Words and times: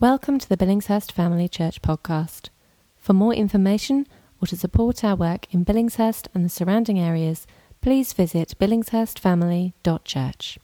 Welcome 0.00 0.38
to 0.38 0.48
the 0.48 0.56
Billingshurst 0.56 1.12
Family 1.12 1.46
Church 1.46 1.82
podcast. 1.82 2.48
For 2.96 3.12
more 3.12 3.34
information 3.34 4.06
or 4.40 4.46
to 4.46 4.56
support 4.56 5.04
our 5.04 5.14
work 5.14 5.46
in 5.52 5.62
Billingshurst 5.62 6.26
and 6.32 6.42
the 6.42 6.48
surrounding 6.48 6.98
areas, 6.98 7.46
please 7.82 8.14
visit 8.14 8.54
billingshurstfamily.church. 8.58 10.58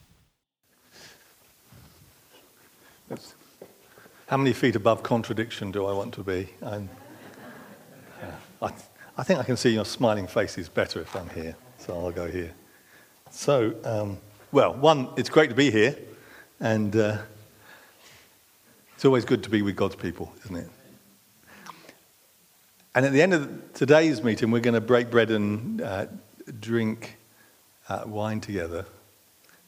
How 4.25 4.37
many 4.37 4.53
feet 4.53 4.75
above 4.75 5.03
contradiction 5.03 5.71
do 5.71 5.85
I 5.85 5.93
want 5.93 6.15
to 6.15 6.23
be? 6.23 6.49
Uh, 6.63 6.79
I, 8.59 8.71
I, 9.19 9.23
think 9.23 9.39
I 9.39 9.43
can 9.43 9.55
see 9.55 9.69
your 9.69 9.85
smiling 9.85 10.25
faces 10.25 10.67
better 10.67 10.99
if 10.99 11.15
I'm 11.15 11.29
here, 11.29 11.55
so 11.77 11.93
I'll 11.93 12.11
go 12.11 12.27
here. 12.27 12.55
So, 13.29 13.75
um, 13.83 14.17
well, 14.51 14.73
one, 14.73 15.09
it's 15.15 15.29
great 15.29 15.51
to 15.51 15.55
be 15.55 15.69
here, 15.69 15.95
and 16.59 16.95
uh, 16.95 17.19
it's 18.97 19.05
always 19.05 19.25
good 19.25 19.43
to 19.43 19.51
be 19.51 19.61
with 19.61 19.75
God's 19.75 19.95
people, 19.95 20.33
isn't 20.45 20.55
it? 20.55 20.69
And 22.95 23.05
at 23.05 23.11
the 23.11 23.21
end 23.21 23.35
of 23.35 23.73
today's 23.75 24.23
meeting, 24.23 24.49
we're 24.49 24.59
going 24.59 24.73
to 24.73 24.81
break 24.81 25.11
bread 25.11 25.29
and 25.29 25.79
uh, 25.83 26.07
drink 26.59 27.17
uh, 27.89 28.05
wine 28.07 28.41
together. 28.41 28.87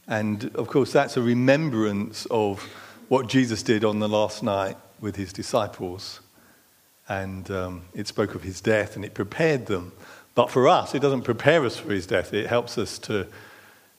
And 0.07 0.49
of 0.55 0.67
course, 0.67 0.91
that's 0.91 1.15
a 1.15 1.21
remembrance 1.21 2.25
of 2.31 2.63
what 3.07 3.27
Jesus 3.27 3.61
did 3.61 3.85
on 3.85 3.99
the 3.99 4.09
last 4.09 4.41
night 4.41 4.77
with 4.99 5.15
his 5.15 5.31
disciples. 5.31 6.21
And 7.07 7.51
um, 7.51 7.83
it 7.93 8.07
spoke 8.07 8.33
of 8.33 8.41
his 8.41 8.61
death 8.61 8.95
and 8.95 9.05
it 9.05 9.13
prepared 9.13 9.67
them. 9.67 9.91
But 10.33 10.49
for 10.49 10.67
us, 10.67 10.95
it 10.95 11.03
doesn't 11.03 11.21
prepare 11.21 11.63
us 11.65 11.77
for 11.77 11.93
his 11.93 12.07
death, 12.07 12.33
it 12.33 12.47
helps 12.47 12.79
us 12.79 12.97
to 12.99 13.27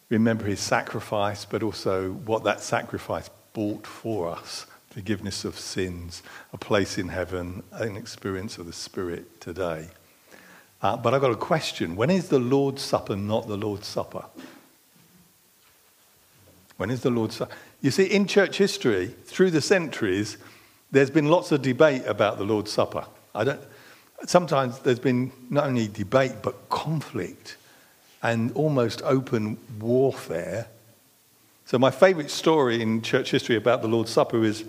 remember 0.08 0.46
his 0.46 0.58
sacrifice, 0.58 1.44
but 1.44 1.62
also 1.62 2.10
what 2.10 2.42
that 2.42 2.60
sacrifice 2.60 3.30
bought 3.52 3.86
for 3.86 4.28
us 4.28 4.66
forgiveness 4.90 5.44
of 5.44 5.58
sins, 5.58 6.22
a 6.52 6.58
place 6.58 6.98
in 6.98 7.08
heaven, 7.08 7.62
an 7.72 7.96
experience 7.96 8.58
of 8.58 8.66
the 8.66 8.72
Spirit 8.72 9.40
today. 9.40 9.88
Uh, 10.82 10.96
but 10.96 11.14
I've 11.14 11.20
got 11.20 11.30
a 11.30 11.36
question. 11.36 11.94
When 11.94 12.10
is 12.10 12.28
the 12.28 12.38
Lord's 12.38 12.82
Supper 12.82 13.14
not 13.14 13.46
the 13.46 13.56
Lord's 13.56 13.86
Supper? 13.86 14.24
When 16.76 16.90
is 16.90 17.02
the 17.02 17.10
Lord's 17.10 17.36
Supper? 17.36 17.54
You 17.82 17.90
see, 17.90 18.04
in 18.04 18.26
church 18.26 18.58
history, 18.58 19.14
through 19.24 19.52
the 19.52 19.60
centuries, 19.60 20.38
there's 20.90 21.10
been 21.10 21.26
lots 21.28 21.52
of 21.52 21.62
debate 21.62 22.04
about 22.06 22.38
the 22.38 22.44
Lord's 22.44 22.72
Supper. 22.72 23.06
I 23.34 23.44
don't, 23.44 23.60
sometimes 24.26 24.80
there's 24.80 24.98
been 24.98 25.30
not 25.50 25.66
only 25.66 25.86
debate, 25.86 26.32
but 26.42 26.68
conflict 26.68 27.56
and 28.22 28.50
almost 28.52 29.02
open 29.02 29.56
warfare. 29.78 30.66
So, 31.64 31.78
my 31.78 31.90
favorite 31.90 32.30
story 32.30 32.82
in 32.82 33.02
church 33.02 33.30
history 33.30 33.56
about 33.56 33.82
the 33.82 33.88
Lord's 33.88 34.10
Supper 34.10 34.42
is 34.42 34.64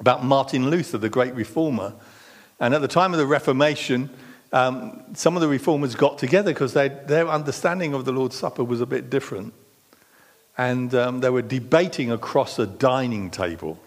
about 0.00 0.24
Martin 0.24 0.70
Luther, 0.70 0.98
the 0.98 1.08
great 1.08 1.34
reformer. 1.34 1.94
And 2.60 2.74
at 2.74 2.80
the 2.80 2.88
time 2.88 3.12
of 3.12 3.18
the 3.18 3.26
Reformation, 3.26 4.10
um, 4.52 5.02
some 5.14 5.36
of 5.36 5.42
the 5.42 5.48
reformers 5.48 5.94
got 5.94 6.18
together 6.18 6.52
because 6.52 6.72
their 6.72 7.28
understanding 7.28 7.94
of 7.94 8.04
the 8.04 8.12
Lord's 8.12 8.36
Supper 8.36 8.64
was 8.64 8.80
a 8.80 8.86
bit 8.86 9.10
different. 9.10 9.52
And 10.56 10.94
um, 10.94 11.20
they 11.20 11.30
were 11.30 11.42
debating 11.42 12.10
across 12.10 12.58
a 12.58 12.66
dining 12.66 13.30
table. 13.30 13.78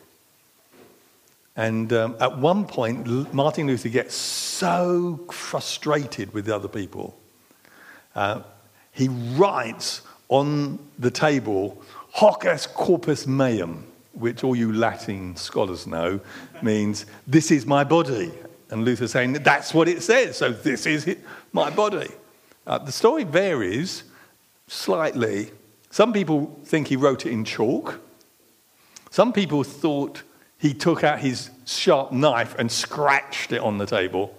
And 1.56 1.92
um, 1.92 2.16
at 2.20 2.38
one 2.38 2.66
point, 2.66 3.34
Martin 3.34 3.68
Luther 3.68 3.90
gets 3.90 4.16
so 4.16 5.20
frustrated 5.32 6.34
with 6.34 6.46
the 6.46 6.56
other 6.56 6.70
people. 6.70 7.18
Uh, 8.16 8.42
he 8.94 9.10
writes 9.10 10.02
on 10.30 10.80
the 10.98 11.12
table, 11.12 11.82
Hoc 12.14 12.46
est 12.46 12.74
corpus 12.74 13.26
meum, 13.28 13.86
which 14.14 14.44
all 14.44 14.56
you 14.56 14.74
Latin 14.74 15.36
scholars 15.36 15.88
know 15.88 16.20
means, 16.62 17.06
This 17.28 17.52
is 17.52 17.66
my 17.66 17.84
body. 17.84 18.32
And 18.70 18.86
Luther 18.86 19.08
saying, 19.08 19.34
That's 19.34 19.74
what 19.74 19.88
it 19.88 20.04
says, 20.04 20.38
so 20.38 20.52
this 20.52 20.86
is 20.86 21.18
my 21.52 21.70
body. 21.70 22.10
Uh, 22.66 22.78
the 22.78 22.92
story 22.92 23.24
varies 23.24 24.04
slightly. 24.68 25.52
Some 25.90 26.14
people 26.14 26.60
think 26.64 26.88
he 26.88 26.96
wrote 26.96 27.26
it 27.26 27.32
in 27.32 27.44
chalk. 27.44 28.00
Some 29.10 29.34
people 29.34 29.64
thought 29.64 30.24
he 30.58 30.74
took 30.74 31.04
out 31.04 31.20
his 31.20 31.50
sharp 31.66 32.12
knife 32.12 32.56
and 32.58 32.72
scratched 32.72 33.52
it 33.52 33.60
on 33.60 33.78
the 33.78 33.86
table. 33.86 34.34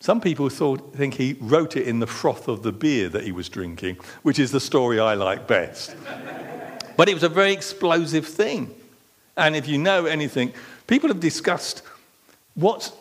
Some 0.00 0.20
people 0.20 0.48
thought, 0.48 0.94
think 0.94 1.14
he 1.14 1.36
wrote 1.40 1.76
it 1.76 1.86
in 1.86 2.00
the 2.00 2.06
froth 2.06 2.48
of 2.48 2.62
the 2.62 2.72
beer 2.72 3.08
that 3.10 3.22
he 3.22 3.32
was 3.32 3.48
drinking, 3.48 3.98
which 4.22 4.38
is 4.38 4.50
the 4.50 4.60
story 4.60 4.98
I 4.98 5.14
like 5.14 5.46
best. 5.46 5.94
but 6.96 7.08
it 7.08 7.14
was 7.14 7.22
a 7.22 7.28
very 7.28 7.52
explosive 7.52 8.26
thing. 8.26 8.74
And 9.36 9.56
if 9.56 9.66
you 9.66 9.78
know 9.78 10.06
anything, 10.06 10.52
people 10.86 11.08
have 11.08 11.20
discussed 11.20 11.82
what's, 12.54 12.92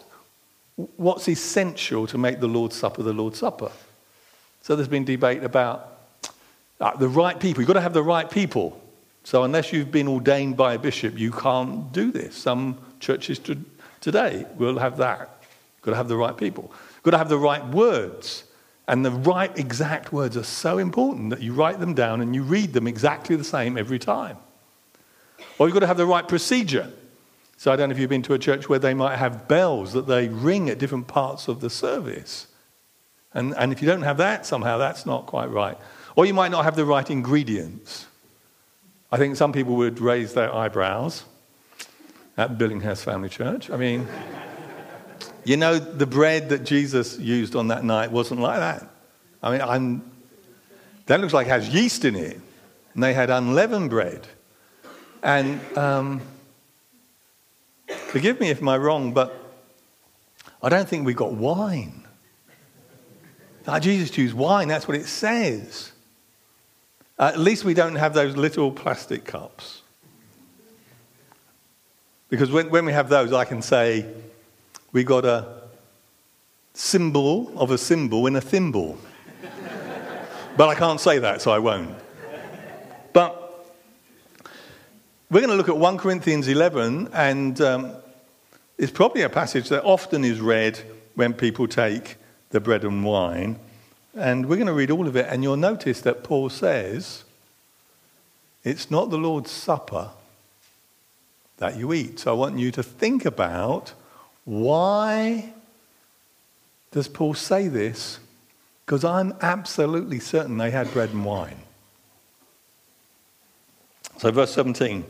what's 0.97 1.27
essential 1.27 2.07
to 2.07 2.17
make 2.17 2.39
the 2.39 2.47
Lord's 2.47 2.75
Supper 2.75 3.03
the 3.03 3.13
Lord's 3.13 3.39
Supper. 3.39 3.71
So 4.61 4.75
there's 4.75 4.87
been 4.87 5.05
debate 5.05 5.43
about 5.43 5.97
uh, 6.79 6.95
the 6.95 7.09
right 7.09 7.39
people. 7.39 7.61
You've 7.61 7.67
got 7.67 7.73
to 7.73 7.81
have 7.81 7.93
the 7.93 8.03
right 8.03 8.29
people. 8.29 8.79
So 9.23 9.43
unless 9.43 9.71
you've 9.71 9.91
been 9.91 10.07
ordained 10.07 10.57
by 10.57 10.73
a 10.73 10.79
bishop, 10.79 11.17
you 11.17 11.31
can't 11.31 11.91
do 11.91 12.11
this. 12.11 12.35
Some 12.35 12.77
churches 12.99 13.39
to, 13.39 13.57
today 13.99 14.45
will 14.57 14.79
have 14.79 14.97
that. 14.97 15.29
You've 15.77 15.83
got 15.83 15.91
to 15.91 15.97
have 15.97 16.07
the 16.07 16.17
right 16.17 16.35
people. 16.35 16.71
You've 16.95 17.03
got 17.03 17.11
to 17.11 17.17
have 17.17 17.29
the 17.29 17.37
right 17.37 17.65
words. 17.67 18.45
And 18.87 19.05
the 19.05 19.11
right 19.11 19.55
exact 19.57 20.11
words 20.11 20.35
are 20.37 20.43
so 20.43 20.77
important 20.77 21.29
that 21.29 21.41
you 21.41 21.53
write 21.53 21.79
them 21.79 21.93
down 21.93 22.21
and 22.21 22.33
you 22.35 22.43
read 22.43 22.73
them 22.73 22.87
exactly 22.87 23.35
the 23.35 23.43
same 23.43 23.77
every 23.77 23.99
time. 23.99 24.37
Or 25.61 25.67
you've 25.67 25.75
got 25.75 25.81
to 25.81 25.88
have 25.88 25.97
the 25.97 26.07
right 26.07 26.27
procedure. 26.27 26.91
So 27.55 27.72
I 27.72 27.75
don't 27.75 27.89
know 27.89 27.94
if 27.94 27.99
you've 27.99 28.09
been 28.09 28.23
to 28.23 28.33
a 28.33 28.39
church 28.39 28.67
where 28.67 28.79
they 28.79 28.95
might 28.95 29.17
have 29.17 29.47
bells 29.47 29.94
that 29.94 30.07
they 30.07 30.27
ring 30.27 30.72
at 30.72 30.79
different 30.79 31.05
parts 31.05 31.47
of 31.47 31.61
the 31.61 31.69
service. 31.69 32.47
And, 33.35 33.53
and 33.55 33.72
if 33.72 33.79
you 33.79 33.88
don't 33.88 34.01
have 34.01 34.17
that, 34.17 34.47
somehow 34.47 34.79
that's 34.79 35.05
not 35.05 35.27
quite 35.27 35.51
right. 35.51 35.77
Or 36.16 36.25
you 36.25 36.33
might 36.33 36.49
not 36.49 36.63
have 36.63 36.75
the 36.75 36.83
right 36.83 37.07
ingredients. 37.07 38.07
I 39.11 39.17
think 39.17 39.35
some 39.35 39.53
people 39.53 39.75
would 39.75 39.99
raise 39.99 40.33
their 40.33 40.51
eyebrows 40.51 41.25
at 42.38 42.57
Billingshurst 42.57 43.03
Family 43.03 43.29
Church. 43.29 43.69
I 43.69 43.78
mean, 43.78 44.07
you 45.43 45.57
know, 45.57 45.78
the 45.78 46.07
bread 46.07 46.49
that 46.49 46.63
Jesus 46.63 47.19
used 47.19 47.55
on 47.55 47.67
that 47.67 47.83
night 47.83 48.11
wasn't 48.11 48.39
like 48.39 48.57
that. 48.57 48.89
I 49.43 49.51
mean, 49.51 49.61
I'm, 49.61 50.11
that 51.05 51.22
looks 51.22 51.33
like 51.33 51.45
it 51.45 51.51
has 51.51 51.69
yeast 51.69 52.03
in 52.03 52.16
it. 52.16 52.41
And 52.95 53.03
they 53.03 53.13
had 53.13 53.29
unleavened 53.29 53.91
bread. 53.91 54.28
And 55.23 55.59
um, 55.77 56.21
forgive 57.87 58.39
me 58.39 58.49
if 58.49 58.61
I'm 58.61 58.81
wrong, 58.81 59.13
but 59.13 59.37
I 60.63 60.69
don't 60.69 60.87
think 60.87 61.05
we 61.05 61.13
got 61.13 61.33
wine. 61.33 62.05
Now, 63.67 63.77
Jesus 63.79 64.17
used 64.17 64.33
wine, 64.33 64.67
that's 64.67 64.87
what 64.87 64.97
it 64.97 65.05
says. 65.05 65.91
Uh, 67.19 67.31
at 67.33 67.39
least 67.39 67.63
we 67.63 67.75
don't 67.75 67.95
have 67.95 68.13
those 68.13 68.35
little 68.35 68.71
plastic 68.71 69.25
cups. 69.25 69.83
Because 72.29 72.49
when, 72.49 72.69
when 72.69 72.85
we 72.85 72.93
have 72.93 73.09
those, 73.09 73.33
I 73.33 73.45
can 73.45 73.61
say, 73.61 74.05
we 74.91 75.03
got 75.03 75.25
a 75.25 75.61
symbol 76.73 77.51
of 77.59 77.69
a 77.69 77.77
symbol 77.77 78.25
in 78.25 78.35
a 78.35 78.41
thimble. 78.41 78.97
but 80.57 80.69
I 80.69 80.75
can't 80.75 80.99
say 80.99 81.19
that, 81.19 81.41
so 81.41 81.51
I 81.51 81.59
won't. 81.59 81.95
But 83.13 83.41
we're 85.31 85.39
going 85.39 85.49
to 85.49 85.55
look 85.55 85.69
at 85.69 85.77
1 85.77 85.97
Corinthians 85.97 86.49
11, 86.49 87.07
and 87.13 87.61
um, 87.61 87.93
it's 88.77 88.91
probably 88.91 89.21
a 89.21 89.29
passage 89.29 89.69
that 89.69 89.81
often 89.85 90.25
is 90.25 90.41
read 90.41 90.77
when 91.15 91.33
people 91.33 91.69
take 91.69 92.17
the 92.49 92.59
bread 92.59 92.83
and 92.83 93.05
wine. 93.05 93.57
And 94.13 94.47
we're 94.47 94.57
going 94.57 94.67
to 94.67 94.73
read 94.73 94.91
all 94.91 95.07
of 95.07 95.15
it, 95.15 95.27
and 95.29 95.41
you'll 95.41 95.55
notice 95.55 96.01
that 96.01 96.25
Paul 96.25 96.49
says 96.49 97.23
it's 98.65 98.91
not 98.91 99.09
the 99.09 99.17
Lord's 99.17 99.51
Supper 99.51 100.09
that 101.59 101.77
you 101.77 101.93
eat. 101.93 102.19
So 102.19 102.31
I 102.31 102.33
want 102.33 102.59
you 102.59 102.69
to 102.71 102.83
think 102.83 103.23
about 103.23 103.93
why 104.43 105.53
does 106.91 107.07
Paul 107.07 107.35
say 107.35 107.69
this? 107.69 108.19
Because 108.85 109.05
I'm 109.05 109.34
absolutely 109.41 110.19
certain 110.19 110.57
they 110.57 110.72
had 110.72 110.91
bread 110.91 111.11
and 111.11 111.23
wine. 111.23 111.59
So, 114.17 114.29
verse 114.29 114.53
17. 114.53 115.05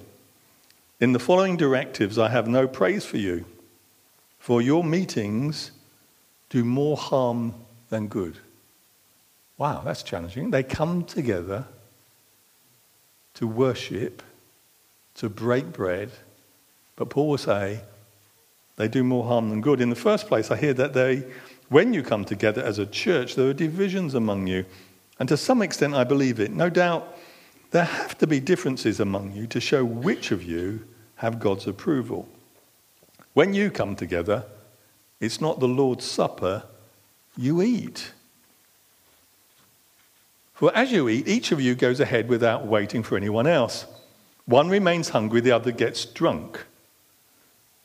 In 1.01 1.13
the 1.13 1.19
following 1.19 1.57
directives, 1.57 2.19
I 2.19 2.30
have 2.30 2.48
no 2.48 2.68
praise 2.68 3.03
for 3.03 3.18
you, 3.18 3.44
for 4.38 4.62
your 4.62 4.83
meetings 4.83 5.71
do 6.51 6.63
more 6.63 6.95
harm 6.95 7.56
than 7.89 8.07
good. 8.07 8.38
Wow, 9.57 9.81
that's 9.83 10.03
challenging. 10.03 10.51
They 10.51 10.62
come 10.62 11.03
together 11.03 11.65
to 13.33 13.48
worship, 13.48 14.21
to 15.15 15.27
break 15.27 15.74
bread, 15.74 16.12
but 16.95 17.09
Paul 17.09 17.30
will 17.30 17.38
say 17.39 17.81
they 18.75 18.88
do 18.88 19.03
more 19.03 19.25
harm 19.25 19.50
than 19.50 19.59
good. 19.59 19.81
In 19.81 19.89
the 19.89 19.95
first 19.95 20.27
place, 20.27 20.51
I 20.51 20.56
hear 20.56 20.75
that 20.75 20.94
they, 20.94 21.24
when 21.69 21.95
you 21.95 22.03
come 22.03 22.25
together 22.25 22.62
as 22.62 22.77
a 22.77 22.86
church, 22.86 23.33
there 23.33 23.48
are 23.48 23.53
divisions 23.53 24.13
among 24.13 24.45
you. 24.45 24.65
And 25.19 25.27
to 25.30 25.38
some 25.38 25.63
extent, 25.63 25.95
I 25.95 26.03
believe 26.03 26.39
it. 26.39 26.51
No 26.51 26.69
doubt 26.69 27.18
there 27.71 27.86
have 27.86 28.19
to 28.19 28.27
be 28.27 28.39
differences 28.39 29.00
among 29.00 29.31
you 29.31 29.48
to 29.48 29.59
show 29.59 29.83
which 29.83 30.30
of 30.30 30.44
you 30.44 30.81
have 31.21 31.39
God's 31.39 31.68
approval. 31.68 32.27
When 33.33 33.53
you 33.53 33.69
come 33.69 33.95
together, 33.95 34.44
it's 35.19 35.39
not 35.39 35.59
the 35.59 35.68
Lord's 35.68 36.03
Supper, 36.03 36.63
you 37.38 37.62
eat. 37.62 38.13
For 40.56 40.75
as 40.75 40.91
you 40.91 41.07
eat, 41.09 41.27
each 41.27 41.51
of 41.51 41.62
you 41.62 41.75
goes 41.75 42.00
ahead 42.00 42.27
without 42.27 42.65
waiting 42.65 43.03
for 43.03 43.18
anyone 43.18 43.45
else. 43.45 43.85
One 44.45 44.68
remains 44.68 45.09
hungry, 45.09 45.41
the 45.41 45.51
other 45.51 45.71
gets 45.71 46.06
drunk. 46.06 46.65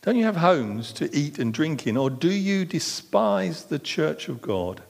Don't 0.00 0.16
you 0.16 0.24
have 0.24 0.36
homes 0.36 0.90
to 0.94 1.14
eat 1.14 1.38
and 1.38 1.52
drink 1.52 1.86
in, 1.86 1.98
or 1.98 2.08
do 2.08 2.32
you 2.32 2.64
despise 2.64 3.64
the 3.64 3.78
church 3.78 4.30
of 4.30 4.40
God 4.40 4.80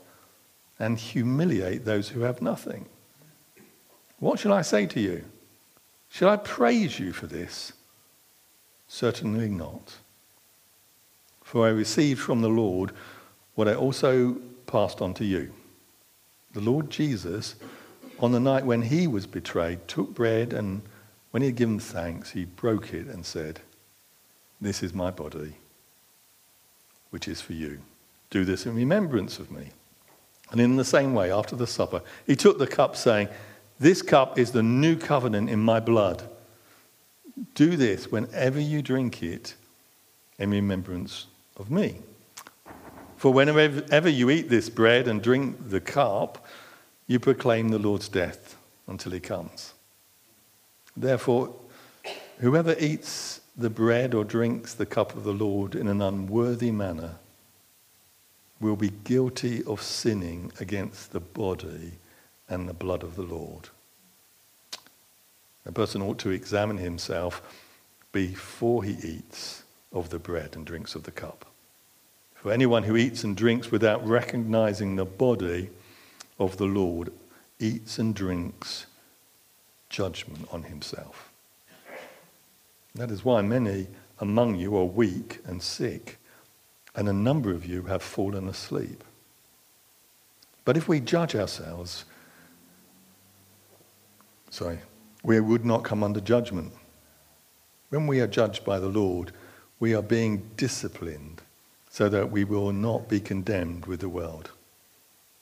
and 0.79 1.01
humiliate 1.01 1.85
those 1.85 2.11
who 2.11 2.21
have 2.21 2.41
nothing? 2.41 2.87
What 4.21 4.39
shall 4.39 4.53
I 4.53 4.63
say 4.63 4.87
to 4.87 5.01
you? 5.01 5.25
Shall 6.11 6.29
I 6.29 6.37
praise 6.37 7.01
you 7.01 7.13
for 7.13 7.27
this? 7.27 7.73
Certainly 8.89 9.49
not. 9.49 9.97
For 11.43 11.67
I 11.67 11.71
received 11.71 12.21
from 12.21 12.43
the 12.43 12.49
Lord 12.49 12.93
what 13.55 13.69
I 13.69 13.75
also 13.75 14.37
passed 14.67 15.01
on 15.01 15.15
to 15.15 15.25
you. 15.25 15.53
The 16.53 16.61
Lord 16.61 16.91
Jesus, 16.91 17.57
on 18.19 18.33
the 18.33 18.41
night 18.41 18.65
when 18.65 18.83
he 18.83 19.07
was 19.07 19.27
betrayed, 19.27 19.87
took 19.87 20.15
bread 20.15 20.53
and 20.53 20.83
when 21.31 21.43
he 21.43 21.49
had 21.49 21.57
given 21.57 21.79
thanks, 21.79 22.31
he 22.31 22.47
broke 22.47 22.95
it 22.95 23.07
and 23.09 23.25
said, 23.27 23.61
This 24.61 24.83
is 24.83 24.95
my 24.95 25.11
body, 25.11 25.57
which 27.11 27.29
is 27.29 27.41
for 27.41 27.53
you. 27.53 27.81
Do 28.31 28.45
this 28.45 28.67
in 28.67 28.75
remembrance 28.75 29.39
of 29.39 29.51
me. 29.51 29.71
And 30.51 30.61
in 30.61 30.77
the 30.77 30.85
same 30.85 31.15
way, 31.15 31.31
after 31.31 31.55
the 31.55 31.67
supper, 31.67 32.03
he 32.27 32.37
took 32.37 32.59
the 32.59 32.67
cup, 32.67 32.97
saying, 32.97 33.29
This 33.79 34.01
cup 34.01 34.39
is 34.39 34.53
the 34.53 34.63
new 34.63 34.97
covenant 34.97 35.51
in 35.51 35.61
my 35.61 35.81
blood. 35.81 36.29
Do 37.55 37.77
this 37.77 38.11
whenever 38.11 38.61
you 38.61 38.83
drink 38.83 39.23
it 39.23 39.55
in 40.39 40.51
remembrance 40.51 41.27
of 41.57 41.71
me. 41.71 42.01
For 43.17 43.33
whenever 43.33 44.09
you 44.09 44.31
eat 44.31 44.49
this 44.49 44.69
bread 44.69 45.09
and 45.09 45.23
drink 45.23 45.71
the 45.71 45.81
cup, 45.81 46.47
you 47.07 47.19
proclaim 47.19 47.71
the 47.71 47.79
Lord's 47.79 48.09
death 48.09 48.57
until 48.87 49.13
he 49.13 49.21
comes. 49.21 49.75
Therefore, 50.97 51.55
whoever 52.39 52.77
eats 52.79 53.41
the 53.57 53.71
bread 53.71 54.15
or 54.15 54.25
drinks 54.25 54.75
the 54.75 54.87
cup 54.87 55.17
of 55.17 55.25
the 55.25 55.33
Lord 55.33 55.75
in 55.75 55.89
an 55.89 56.03
unworthy 56.03 56.71
manner 56.71 57.17
will 58.61 58.77
be 58.77 58.91
guilty 59.05 59.65
of 59.65 59.83
sinning 59.83 60.53
against 60.61 61.13
the 61.13 61.21
body 61.21 61.93
and 62.49 62.69
the 62.69 62.75
blood 62.75 63.03
of 63.03 63.17
the 63.17 63.23
Lord. 63.23 63.69
A 65.67 65.73
person 65.73 66.01
ought 66.01 66.19
to 66.21 66.31
examine 66.31 66.79
himself 66.79 67.43
before 68.13 68.85
he 68.85 68.93
eats 68.93 69.65
of 69.93 70.11
the 70.11 70.19
bread 70.19 70.55
and 70.55 70.65
drinks 70.65 70.95
of 70.95 71.03
the 71.03 71.11
cup. 71.11 71.45
For 72.35 72.53
anyone 72.53 72.85
who 72.85 72.97
eats 72.97 73.25
and 73.25 73.37
drinks 73.37 73.71
without 73.71 74.07
recognizing 74.07 74.95
the 74.95 75.05
body 75.05 75.71
of 76.39 76.57
the 76.57 76.67
Lord 76.67 77.13
eats 77.59 77.99
and 77.99 78.15
drinks 78.15 78.87
judgment 79.89 80.47
on 80.53 80.65
himself. 80.65 81.31
That 82.95 83.11
is 83.11 83.25
why 83.25 83.43
many 83.43 83.89
among 84.21 84.55
you 84.57 84.77
are 84.77 84.85
weak 84.85 85.41
and 85.45 85.63
sick, 85.63 86.19
and 86.95 87.09
a 87.09 87.13
number 87.13 87.51
of 87.51 87.67
you 87.67 87.83
have 87.83 88.03
fallen 88.03 88.49
asleep. 88.49 89.05
But 90.65 90.77
if 90.77 90.89
we 90.89 91.01
judge 91.01 91.35
ourselves, 91.35 92.05
sorry, 94.51 94.79
we 95.27 95.41
would 95.41 95.65
not 95.65 95.83
come 95.83 96.05
under 96.05 96.21
judgment. 96.21 96.73
When 97.91 98.07
we 98.07 98.21
are 98.21 98.29
judged 98.29 98.65
by 98.65 98.79
the 98.79 98.89
Lord, 98.89 99.33
we 99.81 99.93
are 99.93 100.03
being 100.03 100.49
disciplined 100.57 101.43
so 101.91 102.09
that 102.09 102.31
we 102.31 102.45
will 102.45 102.73
not 102.73 103.09
be 103.09 103.19
condemned 103.19 103.87
with 103.87 104.01
the 104.01 104.09
world. 104.09 104.53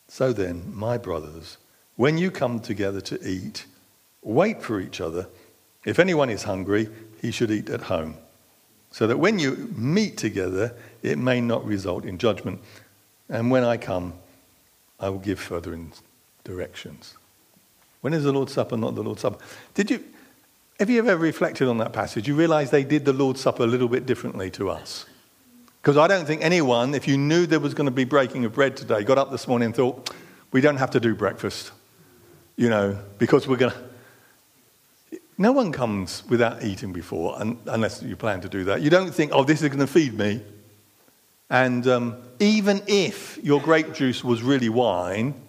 So 0.08 0.32
then, 0.32 0.72
my 0.74 0.96
brothers, 0.96 1.58
when 1.96 2.16
you 2.16 2.30
come 2.30 2.60
together 2.60 3.02
to 3.02 3.28
eat, 3.28 3.66
wait 4.22 4.62
for 4.62 4.80
each 4.80 5.02
other. 5.02 5.28
If 5.84 5.98
anyone 5.98 6.30
is 6.30 6.44
hungry, 6.44 6.88
he 7.20 7.30
should 7.30 7.50
eat 7.50 7.68
at 7.68 7.82
home, 7.82 8.16
so 8.90 9.06
that 9.06 9.18
when 9.18 9.38
you 9.38 9.70
meet 9.76 10.16
together, 10.16 10.74
it 11.02 11.18
may 11.18 11.42
not 11.42 11.62
result 11.66 12.06
in 12.06 12.16
judgment. 12.16 12.60
And 13.28 13.50
when 13.50 13.64
I 13.64 13.76
come, 13.76 14.14
I 14.98 15.10
will 15.10 15.18
give 15.18 15.38
further 15.38 15.78
directions. 16.42 17.16
When 18.04 18.12
is 18.12 18.24
the 18.24 18.32
Lord's 18.32 18.52
Supper 18.52 18.76
not 18.76 18.94
the 18.94 19.02
Lord's 19.02 19.22
Supper? 19.22 19.42
Did 19.72 19.90
you, 19.90 20.04
have 20.78 20.90
you 20.90 20.98
ever 20.98 21.16
reflected 21.16 21.68
on 21.68 21.78
that 21.78 21.94
passage? 21.94 22.28
You 22.28 22.34
realize 22.34 22.70
they 22.70 22.84
did 22.84 23.06
the 23.06 23.14
Lord's 23.14 23.40
Supper 23.40 23.62
a 23.62 23.66
little 23.66 23.88
bit 23.88 24.04
differently 24.04 24.50
to 24.50 24.68
us. 24.68 25.06
Because 25.80 25.96
I 25.96 26.06
don't 26.06 26.26
think 26.26 26.44
anyone, 26.44 26.94
if 26.94 27.08
you 27.08 27.16
knew 27.16 27.46
there 27.46 27.60
was 27.60 27.72
going 27.72 27.86
to 27.86 27.90
be 27.90 28.04
breaking 28.04 28.44
of 28.44 28.52
bread 28.52 28.76
today, 28.76 29.04
got 29.04 29.16
up 29.16 29.30
this 29.30 29.48
morning 29.48 29.64
and 29.64 29.74
thought, 29.74 30.10
we 30.52 30.60
don't 30.60 30.76
have 30.76 30.90
to 30.90 31.00
do 31.00 31.14
breakfast, 31.14 31.72
you 32.56 32.68
know, 32.68 32.98
because 33.16 33.48
we're 33.48 33.56
going 33.56 33.72
to. 33.72 35.18
No 35.38 35.52
one 35.52 35.72
comes 35.72 36.24
without 36.28 36.62
eating 36.62 36.92
before, 36.92 37.38
unless 37.40 38.02
you 38.02 38.16
plan 38.16 38.42
to 38.42 38.50
do 38.50 38.64
that. 38.64 38.82
You 38.82 38.90
don't 38.90 39.14
think, 39.14 39.32
oh, 39.32 39.44
this 39.44 39.62
is 39.62 39.68
going 39.70 39.80
to 39.80 39.86
feed 39.86 40.12
me. 40.12 40.42
And 41.48 41.86
um, 41.86 42.16
even 42.38 42.82
if 42.86 43.38
your 43.42 43.62
grape 43.62 43.94
juice 43.94 44.22
was 44.22 44.42
really 44.42 44.68
wine, 44.68 45.40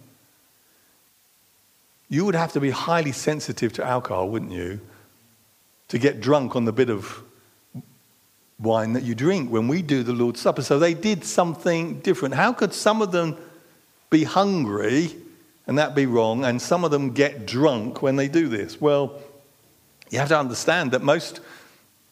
you 2.10 2.26
would 2.26 2.36
have 2.36 2.54
to 2.54 2.60
be 2.60 2.70
highly 2.70 3.12
sensitive 3.12 3.74
to 3.74 3.84
alcohol, 3.84 4.30
wouldn't 4.30 4.52
you? 4.52 4.80
to 5.88 6.00
get 6.00 6.20
drunk 6.20 6.56
on 6.56 6.66
the 6.66 6.74
bit 6.74 6.90
of 6.90 7.24
wine 8.60 8.94
that 8.94 9.04
you 9.04 9.14
drink 9.14 9.52
when 9.52 9.68
we 9.68 9.82
do 9.82 10.04
the 10.04 10.14
Lord's 10.14 10.40
Supper. 10.40 10.62
So 10.62 10.80
they 10.80 10.94
did 10.94 11.24
something 11.24 12.00
different. 12.00 12.36
How 12.36 12.54
could 12.54 12.74
some 12.74 13.02
of 13.02 13.12
them 13.12 13.38
be 14.10 14.24
hungry 14.24 15.16
and 15.68 15.78
that 15.78 15.96
be 15.96 16.06
wrong, 16.06 16.46
and 16.46 16.62
some 16.62 16.84
of 16.84 16.92
them 16.92 17.12
get 17.12 17.48
drunk 17.48 18.04
when 18.04 18.16
they 18.16 18.28
do 18.28 18.48
this? 18.48 18.80
Well, 18.80 19.20
you 20.12 20.20
have 20.20 20.28
to 20.28 20.40
understand 20.40 20.92
that 20.92 21.02
most 21.02 21.40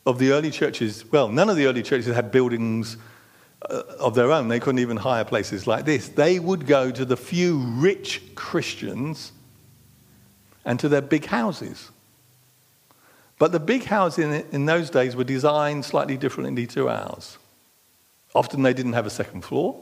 of 0.08 0.18
the 0.18 0.32
early 0.32 0.50
churches, 0.50 1.06
well, 1.12 1.28
none 1.28 1.50
of 1.50 1.56
the 1.56 1.68
early 1.68 1.84
churches 1.84 2.16
had 2.16 2.32
buildings 2.32 2.98
uh, 3.70 3.84
of 4.00 4.16
their 4.16 4.32
own. 4.32 4.48
They 4.48 4.60
couldn't 4.60 4.80
even 4.80 4.98
hire 4.98 5.24
places 5.24 5.68
like 5.68 5.86
this. 5.86 6.08
They 6.08 6.40
would 6.40 6.66
go 6.66 6.90
to 6.90 7.06
the 7.06 7.16
few 7.16 7.60
rich 7.60 8.24
Christians 8.34 9.34
and 10.66 10.80
to 10.80 10.90
their 10.90 11.02
big 11.02 11.26
houses. 11.26 11.92
But 13.40 13.52
the 13.52 13.60
big 13.60 13.86
houses 13.86 14.26
in, 14.26 14.46
in 14.52 14.66
those 14.66 14.90
days 14.90 15.16
were 15.16 15.24
designed 15.24 15.86
slightly 15.86 16.18
differently 16.18 16.68
to 16.68 16.90
ours. 16.90 17.38
Often 18.36 18.64
they 18.64 18.74
didn't 18.74 18.94
have 18.94 19.06
a 19.06 19.12
second 19.12 19.42
floor, 19.42 19.82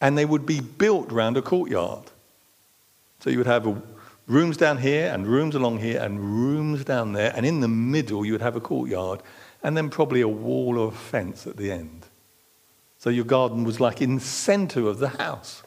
and 0.00 0.16
they 0.16 0.24
would 0.24 0.46
be 0.46 0.60
built 0.60 1.12
around 1.12 1.36
a 1.36 1.42
courtyard. 1.42 2.04
So 3.20 3.30
you 3.30 3.38
would 3.38 3.46
have 3.46 3.66
a, 3.66 3.82
rooms 4.26 4.56
down 4.56 4.78
here, 4.78 5.12
and 5.12 5.26
rooms 5.26 5.54
along 5.54 5.78
here, 5.78 6.00
and 6.00 6.20
rooms 6.20 6.84
down 6.84 7.12
there, 7.12 7.32
and 7.36 7.44
in 7.44 7.60
the 7.60 7.68
middle 7.68 8.24
you 8.24 8.32
would 8.32 8.40
have 8.40 8.56
a 8.56 8.60
courtyard, 8.60 9.20
and 9.62 9.76
then 9.76 9.90
probably 9.90 10.20
a 10.20 10.28
wall 10.28 10.78
or 10.78 10.88
a 10.88 10.92
fence 10.92 11.46
at 11.46 11.56
the 11.56 11.70
end. 11.70 12.06
So 12.98 13.10
your 13.10 13.24
garden 13.24 13.64
was 13.64 13.80
like 13.80 14.02
in 14.02 14.16
the 14.16 14.20
center 14.20 14.86
of 14.86 14.98
the 14.98 15.08
house. 15.08 15.62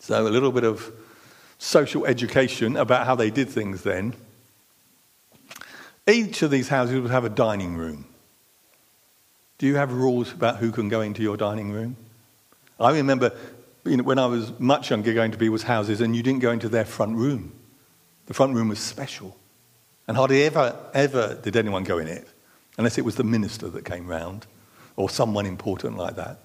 So 0.00 0.26
a 0.26 0.28
little 0.28 0.52
bit 0.52 0.64
of 0.64 0.92
social 1.60 2.06
education 2.06 2.74
about 2.76 3.06
how 3.06 3.14
they 3.14 3.30
did 3.30 3.48
things 3.48 3.82
then. 3.82 4.14
Each 6.08 6.40
of 6.42 6.50
these 6.50 6.68
houses 6.68 6.98
would 7.00 7.10
have 7.10 7.26
a 7.26 7.28
dining 7.28 7.76
room. 7.76 8.06
Do 9.58 9.66
you 9.66 9.76
have 9.76 9.92
rules 9.92 10.32
about 10.32 10.56
who 10.56 10.72
can 10.72 10.88
go 10.88 11.02
into 11.02 11.22
your 11.22 11.36
dining 11.36 11.70
room? 11.70 11.96
I 12.80 12.92
remember 12.92 13.36
you 13.84 13.98
know, 13.98 14.04
when 14.04 14.18
I 14.18 14.24
was 14.24 14.58
much 14.58 14.88
younger 14.88 15.12
going 15.12 15.32
to 15.32 15.38
people's 15.38 15.62
houses 15.62 16.00
and 16.00 16.16
you 16.16 16.22
didn't 16.22 16.40
go 16.40 16.50
into 16.50 16.68
their 16.70 16.86
front 16.86 17.16
room. 17.16 17.52
The 18.24 18.34
front 18.34 18.54
room 18.54 18.70
was 18.70 18.78
special. 18.78 19.36
And 20.08 20.16
hardly 20.16 20.42
ever, 20.44 20.74
ever 20.94 21.38
did 21.42 21.56
anyone 21.56 21.84
go 21.84 21.98
in 21.98 22.08
it, 22.08 22.26
unless 22.78 22.96
it 22.96 23.04
was 23.04 23.16
the 23.16 23.24
minister 23.24 23.68
that 23.68 23.84
came 23.84 24.06
round 24.06 24.46
or 24.96 25.10
someone 25.10 25.44
important 25.44 25.98
like 25.98 26.16
that. 26.16 26.38